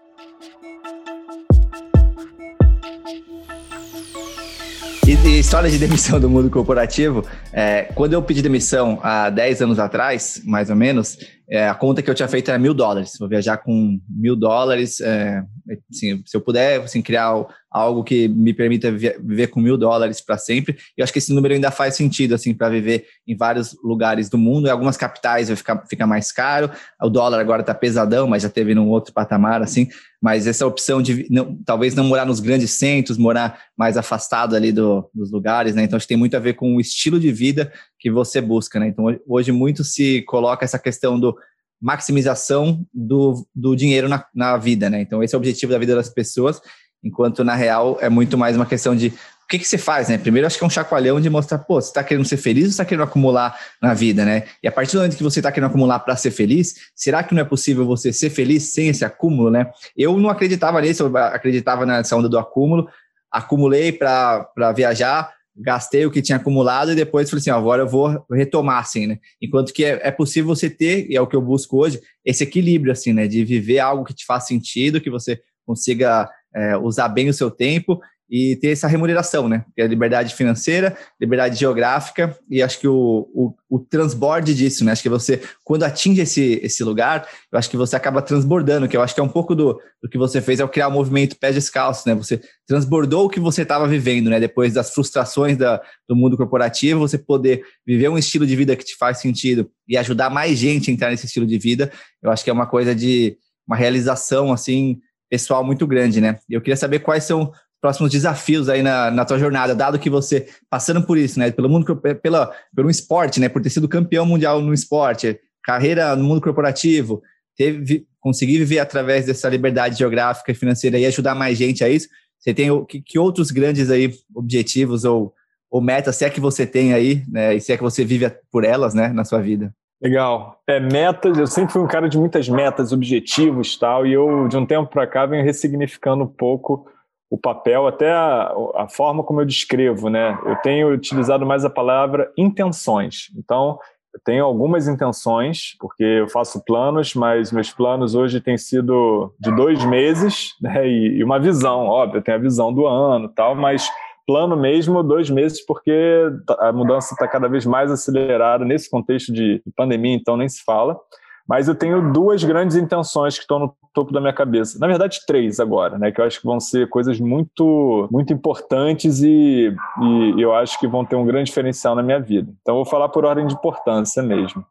[5.38, 10.40] História de demissão do mundo corporativo, é, quando eu pedi demissão há 10 anos atrás,
[10.44, 11.18] mais ou menos,
[11.48, 13.12] é, a conta que eu tinha feito era mil dólares.
[13.18, 15.00] Vou viajar com mil dólares.
[15.00, 15.42] É,
[15.90, 17.32] assim, se eu puder assim, criar
[17.70, 21.52] algo que me permita viver com mil dólares para sempre, eu acho que esse número
[21.52, 24.68] ainda faz sentido assim para viver em vários lugares do mundo.
[24.68, 26.70] Em algumas capitais vai ficar fica mais caro.
[27.02, 29.88] O dólar agora está pesadão, mas já teve num outro patamar assim.
[30.22, 34.72] Mas essa opção de não, talvez não morar nos grandes centros, morar mais afastado ali
[34.72, 35.82] do, dos lugares, né?
[35.82, 38.78] Então acho que tem muito a ver com o estilo de vida que você busca,
[38.78, 38.88] né?
[38.88, 41.36] Então hoje muito se coloca essa questão do
[41.84, 45.02] maximização do, do dinheiro na, na vida, né?
[45.02, 46.58] Então, esse é o objetivo da vida das pessoas,
[47.02, 50.16] enquanto na real é muito mais uma questão de o que, que você faz, né?
[50.16, 52.70] Primeiro, acho que é um chacoalhão de mostrar, pô, você está querendo ser feliz ou
[52.70, 54.44] está querendo acumular na vida, né?
[54.62, 57.34] E a partir do momento que você está querendo acumular para ser feliz, será que
[57.34, 59.70] não é possível você ser feliz sem esse acúmulo, né?
[59.94, 62.88] Eu não acreditava nisso, eu acreditava nessa onda do acúmulo,
[63.34, 67.88] acumulei para viajar, gastei o que tinha acumulado e depois falei assim, ó, agora eu
[67.88, 69.18] vou retomar, assim, né?
[69.42, 72.44] Enquanto que é, é, possível você ter, e é o que eu busco hoje, esse
[72.44, 73.26] equilíbrio, assim, né?
[73.26, 77.50] De viver algo que te faz sentido, que você consiga é, usar bem o seu
[77.50, 79.64] tempo e ter essa remuneração, né?
[79.76, 84.92] Que é liberdade financeira, liberdade geográfica e acho que o, o, o, transborde disso, né?
[84.92, 88.96] Acho que você, quando atinge esse, esse lugar, eu acho que você acaba transbordando, que
[88.96, 91.38] eu acho que é um pouco do, do que você fez ao criar o movimento
[91.38, 92.14] pés descalços, né?
[92.14, 94.40] Você transbordou o que você estava vivendo, né?
[94.40, 98.84] Depois das frustrações da, do mundo corporativo, você poder viver um estilo de vida que
[98.84, 102.42] te faz sentido e ajudar mais gente a entrar nesse estilo de vida, eu acho
[102.42, 104.98] que é uma coisa de uma realização, assim,
[105.34, 106.38] pessoal muito grande, né?
[106.48, 107.52] Eu queria saber quais são
[107.84, 111.68] próximos desafios aí na, na tua jornada, dado que você, passando por isso, né, pelo
[111.68, 116.40] mundo, pela, pelo esporte, né, por ter sido campeão mundial no esporte, carreira no mundo
[116.40, 117.20] corporativo,
[117.54, 122.08] teve, conseguir viver através dessa liberdade geográfica e financeira e ajudar mais gente a isso,
[122.38, 125.34] você tem que, que outros grandes aí objetivos ou,
[125.70, 128.32] ou metas, se é que você tem aí, né, e se é que você vive
[128.50, 129.74] por elas, né, na sua vida?
[130.00, 130.58] Legal.
[130.66, 134.56] É, metas, eu sempre fui um cara de muitas metas, objetivos tal, e eu, de
[134.56, 136.88] um tempo para cá, venho ressignificando um pouco
[137.30, 140.38] o papel, até a, a, forma como eu descrevo, né?
[140.44, 143.30] Eu tenho utilizado mais a palavra intenções.
[143.36, 143.78] Então,
[144.14, 149.50] eu tenho algumas intenções, porque eu faço planos, mas meus planos hoje têm sido de
[149.54, 150.86] dois meses, né?
[150.86, 153.88] E, e uma visão, óbvio, eu tenho a visão do ano tal, mas
[154.26, 156.22] plano mesmo dois meses, porque
[156.58, 160.98] a mudança está cada vez mais acelerada nesse contexto de pandemia, então nem se fala.
[161.46, 164.78] Mas eu tenho duas grandes intenções que estão no topo da minha cabeça.
[164.78, 166.10] Na verdade, três agora, né?
[166.10, 170.88] Que eu acho que vão ser coisas muito, muito importantes e, e eu acho que
[170.88, 172.50] vão ter um grande diferencial na minha vida.
[172.62, 174.64] Então, eu vou falar por ordem de importância mesmo.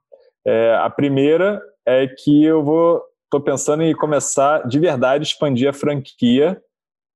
[0.46, 5.74] É, a primeira é que eu vou, estou pensando em começar de verdade expandir a
[5.74, 6.60] franquia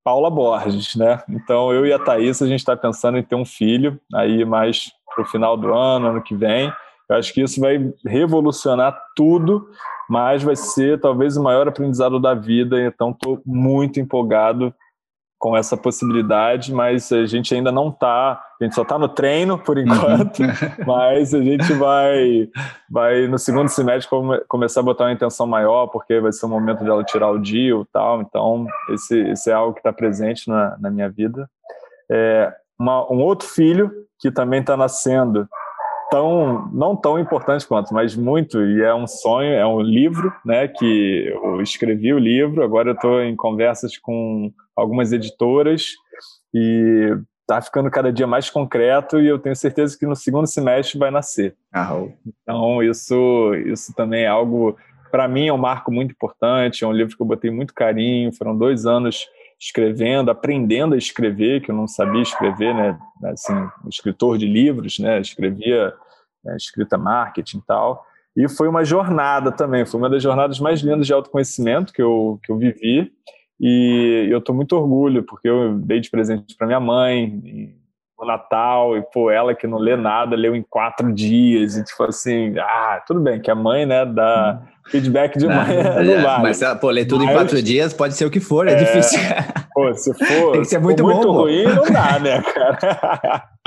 [0.03, 1.21] Paula Borges, né?
[1.27, 4.91] Então, eu e a Thaís, a gente está pensando em ter um filho aí mais
[5.13, 6.71] para o final do ano, ano que vem.
[7.09, 9.69] Eu acho que isso vai revolucionar tudo,
[10.09, 12.81] mas vai ser talvez o maior aprendizado da vida.
[12.81, 14.73] Então, estou muito empolgado
[15.39, 19.57] com essa possibilidade, mas a gente ainda não está, a gente só está no treino
[19.57, 19.83] por uhum.
[19.83, 20.39] enquanto,
[20.85, 22.49] mas a gente vai,
[22.89, 26.49] vai no segundo semestre come, começar a botar uma intenção maior, porque vai ser o
[26.49, 30.49] momento dela tirar o dia e tal, então esse, esse é algo que está presente
[30.49, 31.47] na, na minha vida.
[32.09, 35.47] É, uma, um outro filho que também está nascendo,
[36.09, 40.67] tão não tão importante quanto, mas muito e é um sonho, é um livro, né?
[40.67, 45.93] Que eu escrevi o livro, agora eu estou em conversas com algumas editoras
[46.53, 50.99] e está ficando cada dia mais concreto e eu tenho certeza que no segundo semestre
[50.99, 51.55] vai nascer.
[51.73, 51.97] Ah,
[52.43, 54.77] então, isso, isso também é algo,
[55.09, 56.83] para mim, é um marco muito importante.
[56.83, 58.33] É um livro que eu botei muito carinho.
[58.33, 59.25] Foram dois anos
[59.59, 62.99] escrevendo, aprendendo a escrever, que eu não sabia escrever, né?
[63.25, 63.53] Assim,
[63.89, 65.19] escritor de livros, né?
[65.19, 65.93] Escrevia
[66.43, 66.55] né?
[66.55, 68.05] escrita marketing e tal.
[68.35, 72.39] E foi uma jornada também, foi uma das jornadas mais lindas de autoconhecimento que eu,
[72.43, 73.11] que eu vivi.
[73.59, 77.75] E eu estou muito orgulho, porque eu dei de presente para minha mãe
[78.19, 82.03] no Natal, e pô, ela que não lê nada, leu em quatro dias, e tipo
[82.03, 86.43] assim, ah, tudo bem, que a mãe, né, dá feedback de mãe, não, não vale.
[86.43, 88.75] Mas, pô, ler tudo mas, em quatro dias pode ser o que for, é, é
[88.75, 89.19] difícil.
[89.73, 93.43] Pô, se for, Tem que ser muito, muito bom, ruim, não dá, né, cara?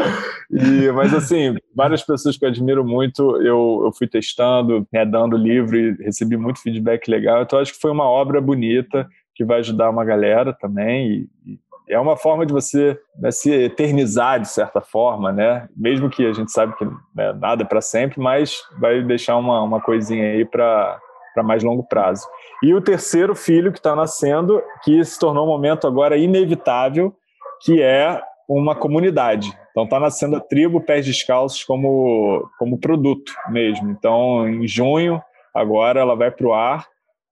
[0.51, 5.37] E, mas assim, várias pessoas que eu admiro muito, eu, eu fui testando, né, dando
[5.37, 7.43] livro e recebi muito feedback legal.
[7.43, 11.29] Então acho que foi uma obra bonita que vai ajudar uma galera também.
[11.47, 11.59] E, e
[11.91, 15.69] é uma forma de você né, se eternizar de certa forma, né?
[15.77, 16.85] Mesmo que a gente sabe que
[17.15, 20.99] né, nada é para sempre, mas vai deixar uma, uma coisinha aí para
[21.45, 22.27] mais longo prazo.
[22.63, 27.13] E o terceiro filho que está nascendo, que se tornou um momento agora inevitável,
[27.63, 29.53] que é uma comunidade.
[29.71, 33.91] Então está nascendo a tribo Pés Descalços como, como produto mesmo.
[33.91, 35.23] Então, em junho,
[35.55, 36.87] agora ela vai para o ar,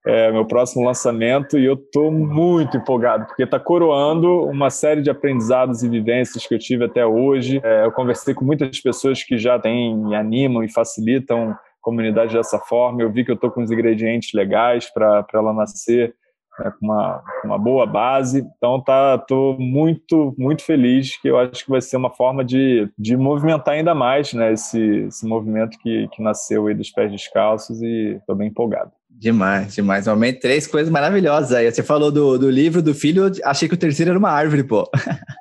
[0.09, 5.11] é meu próximo lançamento, e eu estou muito empolgado, porque está coroando uma série de
[5.11, 7.61] aprendizados e vivências que eu tive até hoje.
[7.63, 12.59] É, eu conversei com muitas pessoas que já têm, animam e facilitam a comunidade dessa
[12.59, 13.03] forma.
[13.03, 16.15] Eu vi que eu estou com os ingredientes legais para ela nascer
[16.59, 18.47] né, com uma, uma boa base.
[18.57, 19.23] Então tá,
[19.59, 23.95] muito muito feliz que eu acho que vai ser uma forma de, de movimentar ainda
[23.95, 28.49] mais, né, esse, esse movimento que, que nasceu aí dos pés descalços e estou bem
[28.49, 28.91] empolgado.
[29.11, 30.07] Demais, demais.
[30.07, 31.71] Realmente três coisas maravilhosas aí.
[31.71, 34.89] Você falou do, do livro, do filho, achei que o terceiro era uma árvore, pô.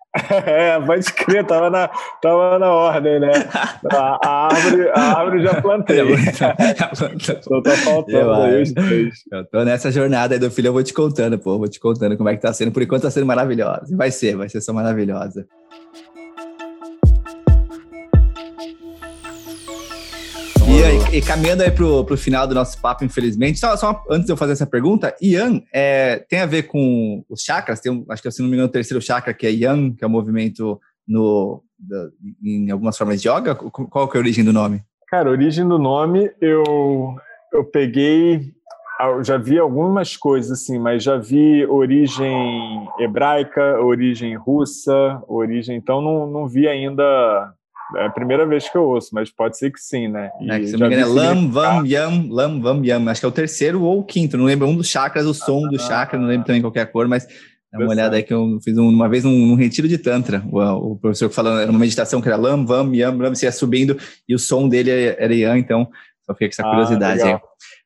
[0.47, 1.87] É, pode crer, tava na,
[2.21, 3.31] tava na ordem, né?
[3.91, 5.99] A, a árvore, a árvore já plantei.
[7.41, 9.13] Só tá faltando aí os três.
[9.31, 11.59] Eu tô nessa jornada aí do filho, eu vou te contando, pô.
[11.59, 12.71] Vou te contando como é que tá sendo.
[12.71, 13.95] Por enquanto tá sendo maravilhosa.
[13.95, 15.45] Vai ser, vai ser só maravilhosa.
[21.17, 24.37] E, caminhando aí pro, pro final do nosso papo, infelizmente, só, só antes de eu
[24.37, 27.79] fazer essa pergunta, Ian é, tem a ver com os chakras?
[27.79, 30.07] Tem, acho que se não me engano, o terceiro chakra, que é Yang, que é
[30.07, 31.63] o um movimento no,
[32.43, 33.55] em algumas formas de yoga.
[33.55, 34.83] Qual que é a origem do nome?
[35.07, 37.15] Cara, a origem do nome, eu,
[37.51, 38.53] eu peguei
[38.99, 45.77] eu já vi algumas coisas assim, mas já vi origem hebraica, origem russa, origem.
[45.77, 47.53] Então não, não vi ainda
[47.95, 50.29] é a primeira vez que eu ouço, mas pode ser que sim, né?
[50.41, 53.09] E é, que, se não me engano, é Lam Vam Yam, Lam Vam Yam.
[53.09, 54.67] Acho que é o terceiro ou o quinto, não lembro.
[54.67, 57.25] Um dos chakras, o som ah, do chakra, não lembro também qual é cor, mas
[57.71, 60.43] dá uma olhada aí que eu fiz um, uma vez um, um, retiro de Tantra.
[60.51, 63.51] O, o professor falando, era uma meditação que era Lam Vam Yam, Lam, você ia
[63.51, 65.87] subindo e o som dele era Yan, então
[66.25, 67.39] só fiquei com essa ah, curiosidade ah, aí.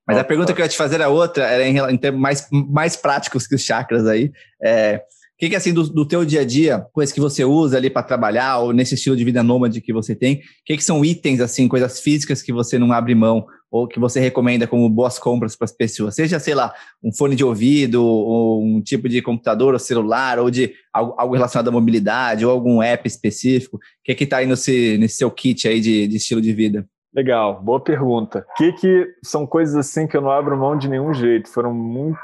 [0.08, 2.48] Mas a pergunta que eu ia te fazer era outra, era em, em termos mais,
[2.52, 4.32] mais práticos que os chakras aí.
[4.62, 5.02] É,
[5.42, 8.04] que, que assim, do, do teu dia a dia, coisas que você usa ali para
[8.04, 11.42] trabalhar, ou nesse estilo de vida nômade que você tem, o que, que são itens,
[11.42, 15.56] assim, coisas físicas que você não abre mão, ou que você recomenda como boas compras
[15.56, 16.14] para as pessoas?
[16.14, 16.72] Seja, sei lá,
[17.04, 21.34] um fone de ouvido, ou um tipo de computador ou celular, ou de algo, algo
[21.34, 23.78] relacionado à mobilidade, ou algum app específico.
[23.78, 26.86] O que que está aí nesse, nesse seu kit aí de, de estilo de vida?
[27.12, 28.46] Legal, boa pergunta.
[28.52, 31.50] O que, que são coisas assim que eu não abro mão de nenhum jeito?
[31.50, 32.20] Foram muito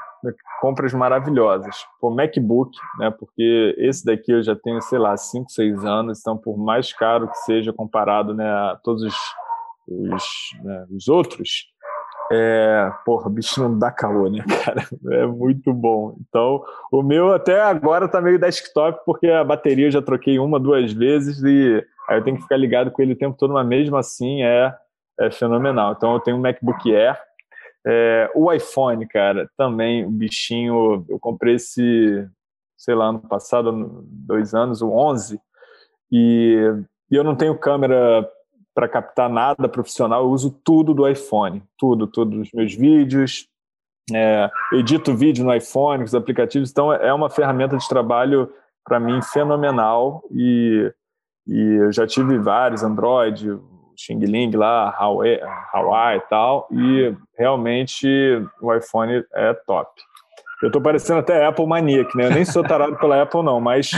[0.61, 1.75] compras maravilhosas.
[2.01, 6.37] O MacBook, né, porque esse daqui eu já tenho, sei lá, 5, 6 anos, então
[6.37, 9.15] por mais caro que seja comparado né, a todos os,
[9.87, 10.23] os,
[10.63, 11.67] né, os outros,
[12.31, 14.85] é, porra, bicho não dá calor, né, cara?
[15.11, 16.17] É muito bom.
[16.27, 16.61] Então,
[16.91, 20.91] o meu até agora tá meio desktop, porque a bateria eu já troquei uma, duas
[20.91, 23.95] vezes e aí eu tenho que ficar ligado com ele o tempo todo, mas mesmo
[23.95, 24.73] assim é,
[25.19, 25.93] é fenomenal.
[25.93, 27.17] Então, eu tenho um MacBook Air,
[27.89, 32.27] é, o iPhone, cara, também, o bichinho, eu comprei esse,
[32.77, 35.39] sei lá, ano passado, dois anos, o 11,
[36.11, 36.57] e,
[37.09, 38.29] e eu não tenho câmera
[38.75, 43.47] para captar nada profissional, eu uso tudo do iPhone, tudo, tudo, os meus vídeos,
[44.13, 48.51] é, edito vídeo no iPhone, os aplicativos, então é uma ferramenta de trabalho
[48.83, 50.93] para mim fenomenal e,
[51.47, 53.57] e eu já tive vários Android,
[53.97, 55.39] Xing Ling lá, Huawei,
[55.73, 58.07] Huawei e tal, e realmente
[58.61, 59.89] o iPhone é top.
[60.61, 62.27] Eu tô parecendo até Apple Maníaco, né?
[62.27, 63.91] Eu nem sou tarado pela Apple, não, mas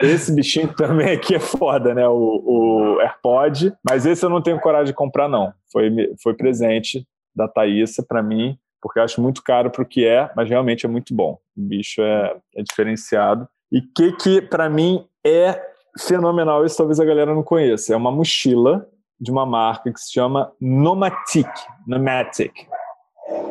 [0.00, 2.06] esse bichinho também aqui é foda, né?
[2.08, 5.52] O, o AirPod, mas esse eu não tenho coragem de comprar, não.
[5.72, 5.90] Foi,
[6.22, 10.30] foi presente da Thaísa para mim, porque eu acho muito caro para o que é,
[10.36, 11.38] mas realmente é muito bom.
[11.56, 13.48] O bicho é, é diferenciado.
[13.70, 15.60] E que, que para mim, é
[15.98, 17.92] fenomenal, isso talvez a galera não conheça.
[17.92, 18.86] É uma mochila
[19.22, 21.48] de uma marca que se chama Nomatic.
[21.86, 22.52] Nomatic.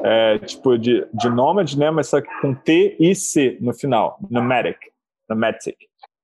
[0.04, 1.90] É, tipo de, de Nomad, né?
[1.90, 4.20] Mas só que com T e C no final.
[4.30, 4.78] Nomadic.
[5.30, 5.78] Nomatic.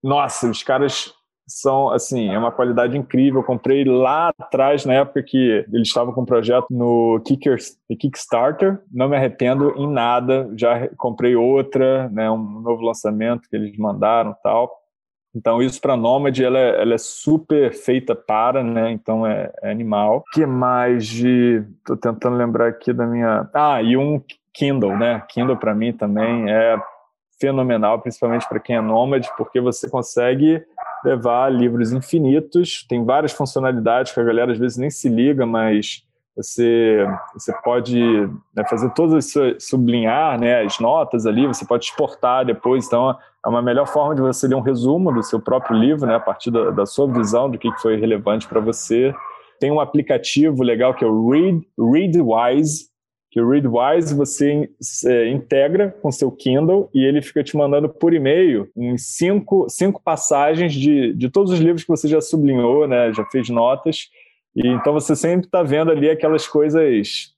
[0.04, 1.14] Nossa, os caras
[1.48, 3.39] são, assim, é uma qualidade incrível.
[3.39, 7.22] Eu comprei lá atrás, na época que eles estavam com um projeto no
[7.98, 8.82] Kickstarter.
[8.91, 10.52] Não me arrependo em nada.
[10.58, 14.70] Já comprei outra, né, um novo lançamento que eles mandaram tal.
[15.38, 18.89] Então, isso para Nômade, ela, é, ela é super feita para, né?
[18.91, 20.23] Então, é, é animal.
[20.33, 21.63] que mais de...
[21.85, 23.47] Tô tentando lembrar aqui da minha...
[23.53, 24.19] Ah, e um
[24.51, 25.21] Kindle, né?
[25.29, 26.75] Kindle para mim também é
[27.39, 30.59] fenomenal, principalmente para quem é nômade, porque você consegue
[31.05, 36.03] levar livros infinitos, tem várias funcionalidades que a galera às vezes nem se liga, mas
[36.35, 37.99] você, você pode
[38.55, 43.15] né, fazer todas sublinhar né, as notas ali, você pode exportar depois, então
[43.48, 46.20] é uma melhor forma de você ler um resumo do seu próprio livro, né, a
[46.20, 49.16] partir da, da sua visão do que foi relevante para você.
[49.58, 52.89] Tem um aplicativo legal que é o Read, Readwise,
[53.32, 54.70] que o Readwise você
[55.06, 60.02] é, integra com seu Kindle e ele fica te mandando por e-mail em cinco, cinco
[60.04, 64.10] passagens de, de todos os livros que você já sublinhou, né, já fez notas.
[64.54, 67.34] E então você sempre está vendo ali aquelas coisas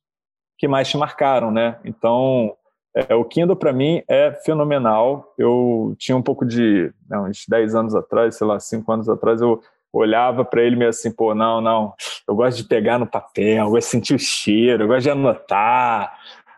[0.57, 1.77] que mais te marcaram, né?
[1.85, 2.55] Então
[2.95, 5.33] é, o Kindle para mim é fenomenal.
[5.37, 9.09] Eu tinha um pouco de, não, né, uns 10 anos atrás, sei lá, 5 anos
[9.09, 9.61] atrás, eu
[9.91, 11.93] olhava para ele meio assim, pô, não, não,
[12.27, 15.09] eu gosto de pegar no papel, eu gosto de sentir o cheiro, eu gosto de
[15.09, 16.13] anotar.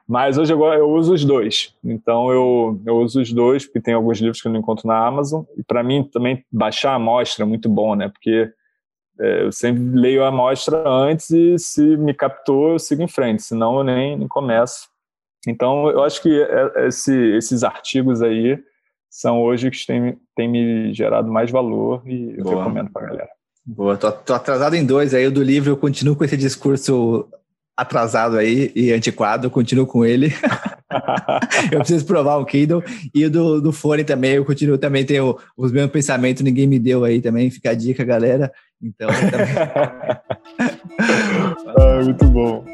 [0.07, 1.73] Mas hoje eu, eu uso os dois.
[1.83, 5.05] Então eu, eu uso os dois, porque tem alguns livros que eu não encontro na
[5.05, 5.43] Amazon.
[5.57, 8.09] E para mim também baixar a amostra é muito bom, né?
[8.09, 8.51] Porque
[9.19, 13.43] é, eu sempre leio a amostra antes e se me captou, eu sigo em frente,
[13.43, 14.89] senão eu nem, nem começo.
[15.47, 18.59] Então eu acho que é, esse, esses artigos aí
[19.09, 23.29] são hoje que têm, têm me gerado mais valor e eu recomendo para a galera.
[23.65, 27.27] Boa, tô, tô, atrasado em dois aí, o do livro eu continuo com esse discurso
[27.77, 30.29] atrasado aí e antiquado, eu continuo com ele.
[31.71, 32.83] eu preciso provar o Kindle.
[33.13, 36.79] E o do, do fone também, eu continuo também, tenho os mesmos pensamentos, ninguém me
[36.79, 38.51] deu aí também, fica a dica, galera.
[38.81, 39.47] Então, também...
[41.77, 42.65] ah, muito bom.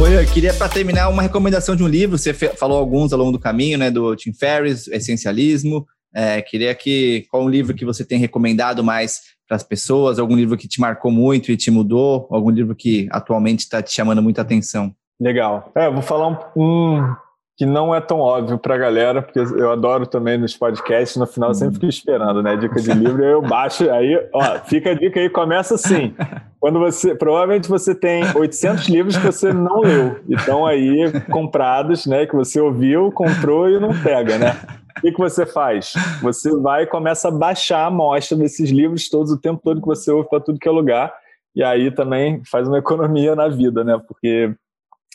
[0.00, 2.18] Oi, eu queria para terminar uma recomendação de um livro.
[2.18, 3.90] Você falou alguns ao longo do caminho, né?
[3.90, 5.86] Do Tim Ferriss, Essencialismo.
[6.12, 10.18] É, queria que qual um livro que você tem recomendado mais para as pessoas?
[10.18, 12.28] Algum livro que te marcou muito e te mudou?
[12.30, 14.92] Algum livro que atualmente está te chamando muita atenção?
[15.20, 15.70] Legal.
[15.76, 17.14] É, eu vou falar um, um
[17.56, 21.26] que não é tão óbvio para a galera, porque eu adoro também nos podcasts, no
[21.26, 22.56] final eu sempre fico esperando, né?
[22.56, 26.14] Dica de livro, eu baixo, aí, ó, fica a dica aí, começa assim.
[26.58, 32.26] Quando você, provavelmente você tem 800 livros que você não leu, então aí comprados, né,
[32.26, 34.56] que você ouviu, comprou e não pega, né?
[34.96, 35.92] O que, que você faz?
[36.22, 39.86] Você vai e começa a baixar a amostra desses livros todos, o tempo todo que
[39.86, 41.12] você ouve para tudo que é lugar,
[41.54, 44.00] e aí também faz uma economia na vida, né?
[44.08, 44.54] Porque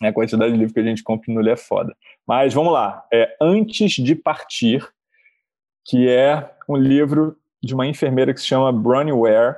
[0.08, 1.95] a quantidade de livro que a gente compra no é foda.
[2.26, 3.06] Mas vamos lá.
[3.12, 4.88] É Antes de Partir,
[5.86, 9.58] que é um livro de uma enfermeira que se chama Bronnie Ware,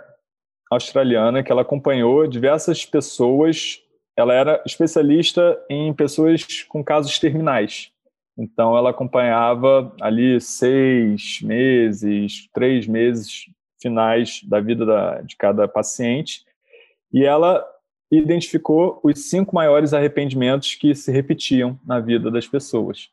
[0.72, 3.82] australiana, que ela acompanhou diversas pessoas.
[4.18, 7.92] Ela era especialista em pessoas com casos terminais.
[8.38, 13.46] Então, ela acompanhava ali seis meses, três meses
[13.82, 16.46] finais da vida da, de cada paciente.
[17.14, 17.66] E ela
[18.12, 23.10] identificou os cinco maiores arrependimentos que se repetiam na vida das pessoas.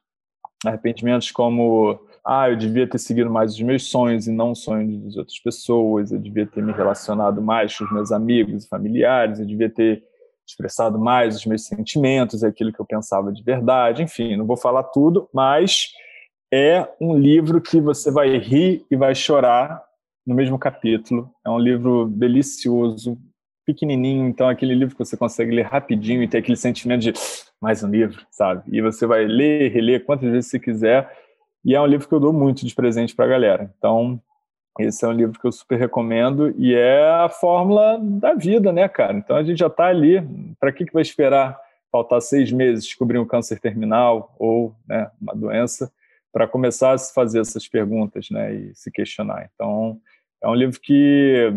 [0.65, 5.03] Arrependimentos como ah, eu devia ter seguido mais os meus sonhos e não os sonhos
[5.05, 9.39] das outras pessoas, eu devia ter me relacionado mais com os meus amigos e familiares,
[9.39, 10.03] eu devia ter
[10.47, 14.83] expressado mais os meus sentimentos, aquilo que eu pensava de verdade, enfim, não vou falar
[14.85, 15.93] tudo, mas
[16.53, 19.83] é um livro que você vai rir e vai chorar
[20.27, 21.31] no mesmo capítulo.
[21.47, 23.19] É um livro delicioso,
[23.69, 27.13] pequenininho, então aquele livro que você consegue ler rapidinho e ter aquele sentimento de
[27.61, 28.63] mais um livro, sabe?
[28.73, 31.07] E você vai ler, reler quantas vezes você quiser.
[31.63, 33.71] E é um livro que eu dou muito de presente para a galera.
[33.77, 34.19] Então,
[34.79, 38.89] esse é um livro que eu super recomendo e é a fórmula da vida, né,
[38.89, 39.13] cara?
[39.13, 40.27] Então a gente já está ali.
[40.59, 41.61] Para que, que vai esperar
[41.93, 45.93] faltar seis meses descobrir um câncer terminal ou né, uma doença
[46.33, 49.51] para começar a se fazer essas perguntas, né, e se questionar?
[49.55, 50.01] Então
[50.43, 51.53] é um livro que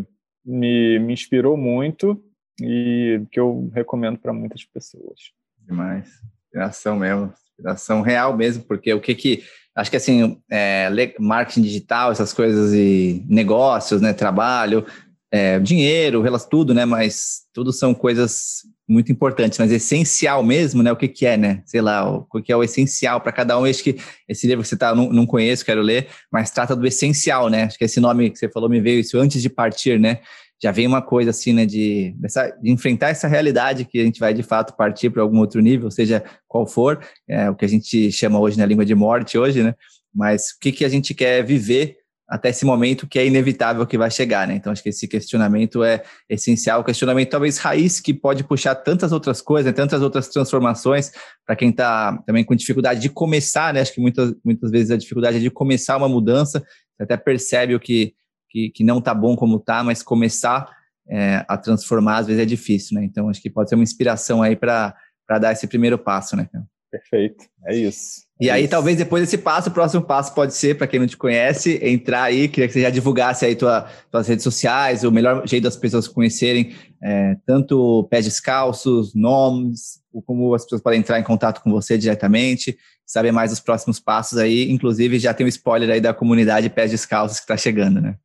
[0.45, 2.21] me, me inspirou muito
[2.61, 5.31] e que eu recomendo para muitas pessoas.
[5.65, 6.09] Demais.
[6.45, 9.43] Inspiração mesmo, inspiração real mesmo, porque o que que
[9.75, 10.89] acho que assim, é,
[11.19, 14.85] marketing digital, essas coisas e negócios, né, trabalho,
[15.31, 20.91] é, dinheiro, tudo, né, mas tudo são coisas muito importantes, mas essencial mesmo, né?
[20.91, 21.61] O que, que é, né?
[21.65, 23.65] Sei lá, o que é o essencial para cada um.
[23.65, 26.75] Eu acho que esse livro que você tá, não, não conheço, quero ler, mas trata
[26.75, 27.63] do essencial, né?
[27.63, 30.19] Acho que esse nome que você falou me veio isso antes de partir, né?
[30.61, 31.65] Já vem uma coisa assim, né?
[31.65, 35.39] De, dessa, de enfrentar essa realidade que a gente vai de fato partir para algum
[35.39, 38.93] outro nível, seja qual for, é, o que a gente chama hoje na língua de
[38.93, 39.73] morte hoje, né?
[40.13, 42.00] Mas o que, que a gente quer viver
[42.31, 44.55] até esse momento que é inevitável que vai chegar, né?
[44.55, 49.11] Então acho que esse questionamento é essencial, o questionamento talvez raiz que pode puxar tantas
[49.11, 49.73] outras coisas, né?
[49.73, 51.11] tantas outras transformações
[51.45, 53.81] para quem está também com dificuldade de começar, né?
[53.81, 56.61] Acho que muitas muitas vezes a dificuldade é de começar uma mudança,
[56.95, 58.13] você até percebe o que
[58.49, 60.69] que, que não está bom como está, mas começar
[61.09, 63.03] é, a transformar às vezes é difícil, né?
[63.03, 64.95] Então acho que pode ser uma inspiração aí para
[65.27, 66.49] para dar esse primeiro passo, né?
[66.89, 68.21] Perfeito, é isso.
[68.41, 68.71] E é aí, isso.
[68.71, 72.23] talvez depois desse passo, o próximo passo pode ser, para quem não te conhece, entrar
[72.23, 75.77] aí, queria que você já divulgasse aí tua, tuas redes sociais, o melhor jeito das
[75.77, 76.73] pessoas conhecerem
[77.03, 82.75] é, tanto pés descalços, nomes, como as pessoas podem entrar em contato com você diretamente,
[83.05, 86.89] saber mais os próximos passos aí, inclusive já tem um spoiler aí da comunidade pés
[86.89, 88.15] descalços que está chegando, né?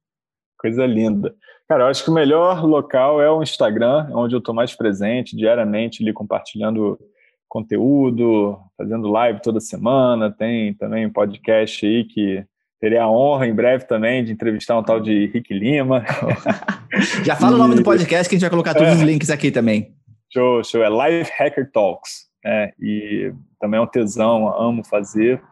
[0.58, 1.34] Coisa linda.
[1.68, 5.36] Cara, eu acho que o melhor local é o Instagram, onde eu estou mais presente,
[5.36, 6.98] diariamente ali compartilhando
[7.48, 12.44] conteúdo, fazendo live toda semana, tem também um podcast aí que
[12.80, 16.04] terei a honra em breve também de entrevistar um tal de Rick Lima.
[17.24, 17.54] Já fala e...
[17.54, 18.94] o nome do podcast que a gente vai colocar todos é.
[18.94, 19.94] os links aqui também.
[20.32, 20.82] Show, show.
[20.82, 22.26] É Live Hacker Talks.
[22.44, 22.72] Né?
[22.80, 25.42] E também é um tesão, amo fazer.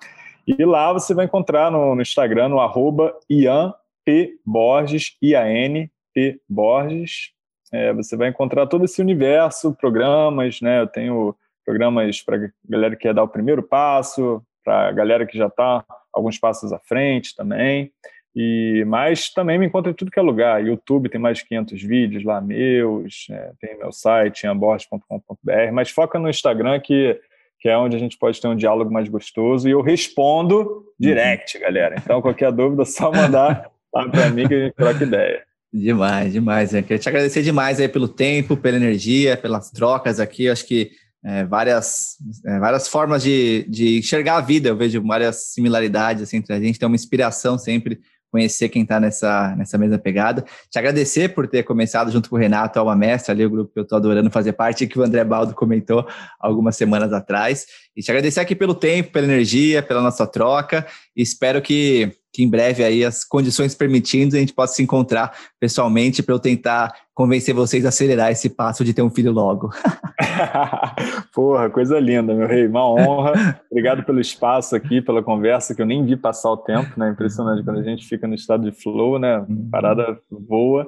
[0.47, 3.73] E lá você vai encontrar no, no Instagram, no arroba Ian
[4.05, 4.35] P.
[4.45, 6.39] Borges, I-A-N P.
[6.49, 7.33] Borges.
[7.73, 10.81] É, você vai encontrar todo esse universo, programas, né?
[10.81, 11.35] Eu tenho
[11.65, 16.39] programas para galera que quer dar o primeiro passo, para galera que já está alguns
[16.39, 17.91] passos à frente também.
[18.37, 20.65] E mas também me encontra em tudo que é lugar.
[20.65, 26.19] YouTube tem mais de 500 vídeos lá meus, é, tem meu site amborges.com.br, mas foca
[26.19, 27.21] no Instagram que
[27.61, 31.57] que é onde a gente pode ter um diálogo mais gostoso e eu respondo direct,
[31.57, 31.63] uhum.
[31.63, 31.95] galera.
[31.97, 35.43] Então qualquer dúvida é só mandar lá para mim que a gente troca ideia.
[35.73, 36.75] Demais, demais.
[36.75, 40.45] Eu queria te agradecer demais aí pelo tempo, pela energia, pelas trocas aqui.
[40.45, 40.91] Eu acho que
[41.25, 44.69] é, várias, é, várias formas de, de enxergar a vida.
[44.69, 48.01] Eu vejo várias similaridades assim, entre a gente, tem uma inspiração sempre
[48.31, 50.45] conhecer quem está nessa, nessa mesma pegada.
[50.69, 53.79] Te agradecer por ter começado junto com o Renato Alma Mestre, ali o grupo que
[53.79, 56.05] eu estou adorando fazer parte, que o André Baldo comentou
[56.41, 57.65] algumas semanas atrás.
[57.97, 60.85] E te agradecer aqui pelo tempo, pela energia, pela nossa troca.
[61.17, 65.33] E espero que que em breve aí as condições permitindo a gente possa se encontrar
[65.61, 69.71] pessoalmente para eu tentar convencer vocês a acelerar esse passo de ter um filho logo.
[71.33, 73.61] Porra, coisa linda, meu rei, uma honra.
[73.71, 77.11] Obrigado pelo espaço aqui, pela conversa que eu nem vi passar o tempo, né?
[77.11, 79.39] Impressionante quando a gente fica no estado de flow, né?
[79.39, 79.69] Uhum.
[79.71, 80.87] Parada voa.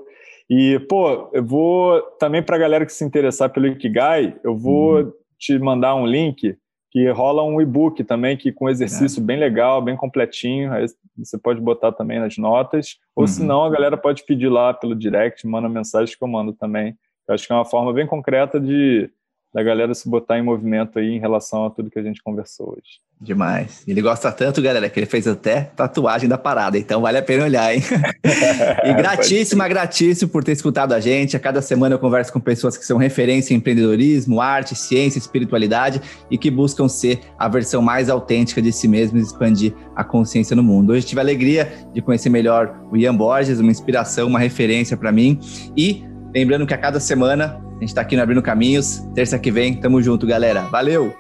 [0.49, 4.97] E, pô, eu vou também para a galera que se interessar pelo Ikigai, eu vou
[4.97, 5.13] uhum.
[5.39, 6.57] te mandar um link
[6.97, 9.23] que rola um e-book também que com exercício é.
[9.23, 10.73] bem legal, bem completinho.
[10.73, 12.97] Aí você pode botar também nas notas.
[13.15, 13.27] Ou uhum.
[13.27, 16.97] se não, a galera pode pedir lá pelo direct, manda mensagem que eu mando também.
[17.29, 19.11] Eu acho que é uma forma bem concreta de
[19.57, 22.75] da galera se botar em movimento aí em relação a tudo que a gente conversou
[22.77, 23.01] hoje.
[23.19, 23.83] Demais.
[23.89, 27.45] Ele gosta tanto, galera, que ele fez até tatuagem da parada, então vale a pena
[27.45, 27.81] olhar, hein?
[28.85, 31.39] e gratíssima, gratíssimo por ter escutado a gente.
[31.39, 36.03] A cada semana eu converso com pessoas que são referência em empreendedorismo, arte, ciência, espiritualidade
[36.31, 40.55] e que buscam ser a versão mais autêntica de si mesmo e expandir a consciência
[40.55, 40.93] no mundo.
[40.93, 45.11] Hoje tive a alegria de conhecer melhor o Ian Borges, uma inspiração, uma referência para
[45.11, 45.41] mim.
[45.75, 46.05] E
[46.35, 49.07] lembrando que a cada semana a gente está aqui no Abrindo Caminhos.
[49.15, 50.63] Terça que vem, tamo junto, galera.
[50.71, 51.15] Valeu!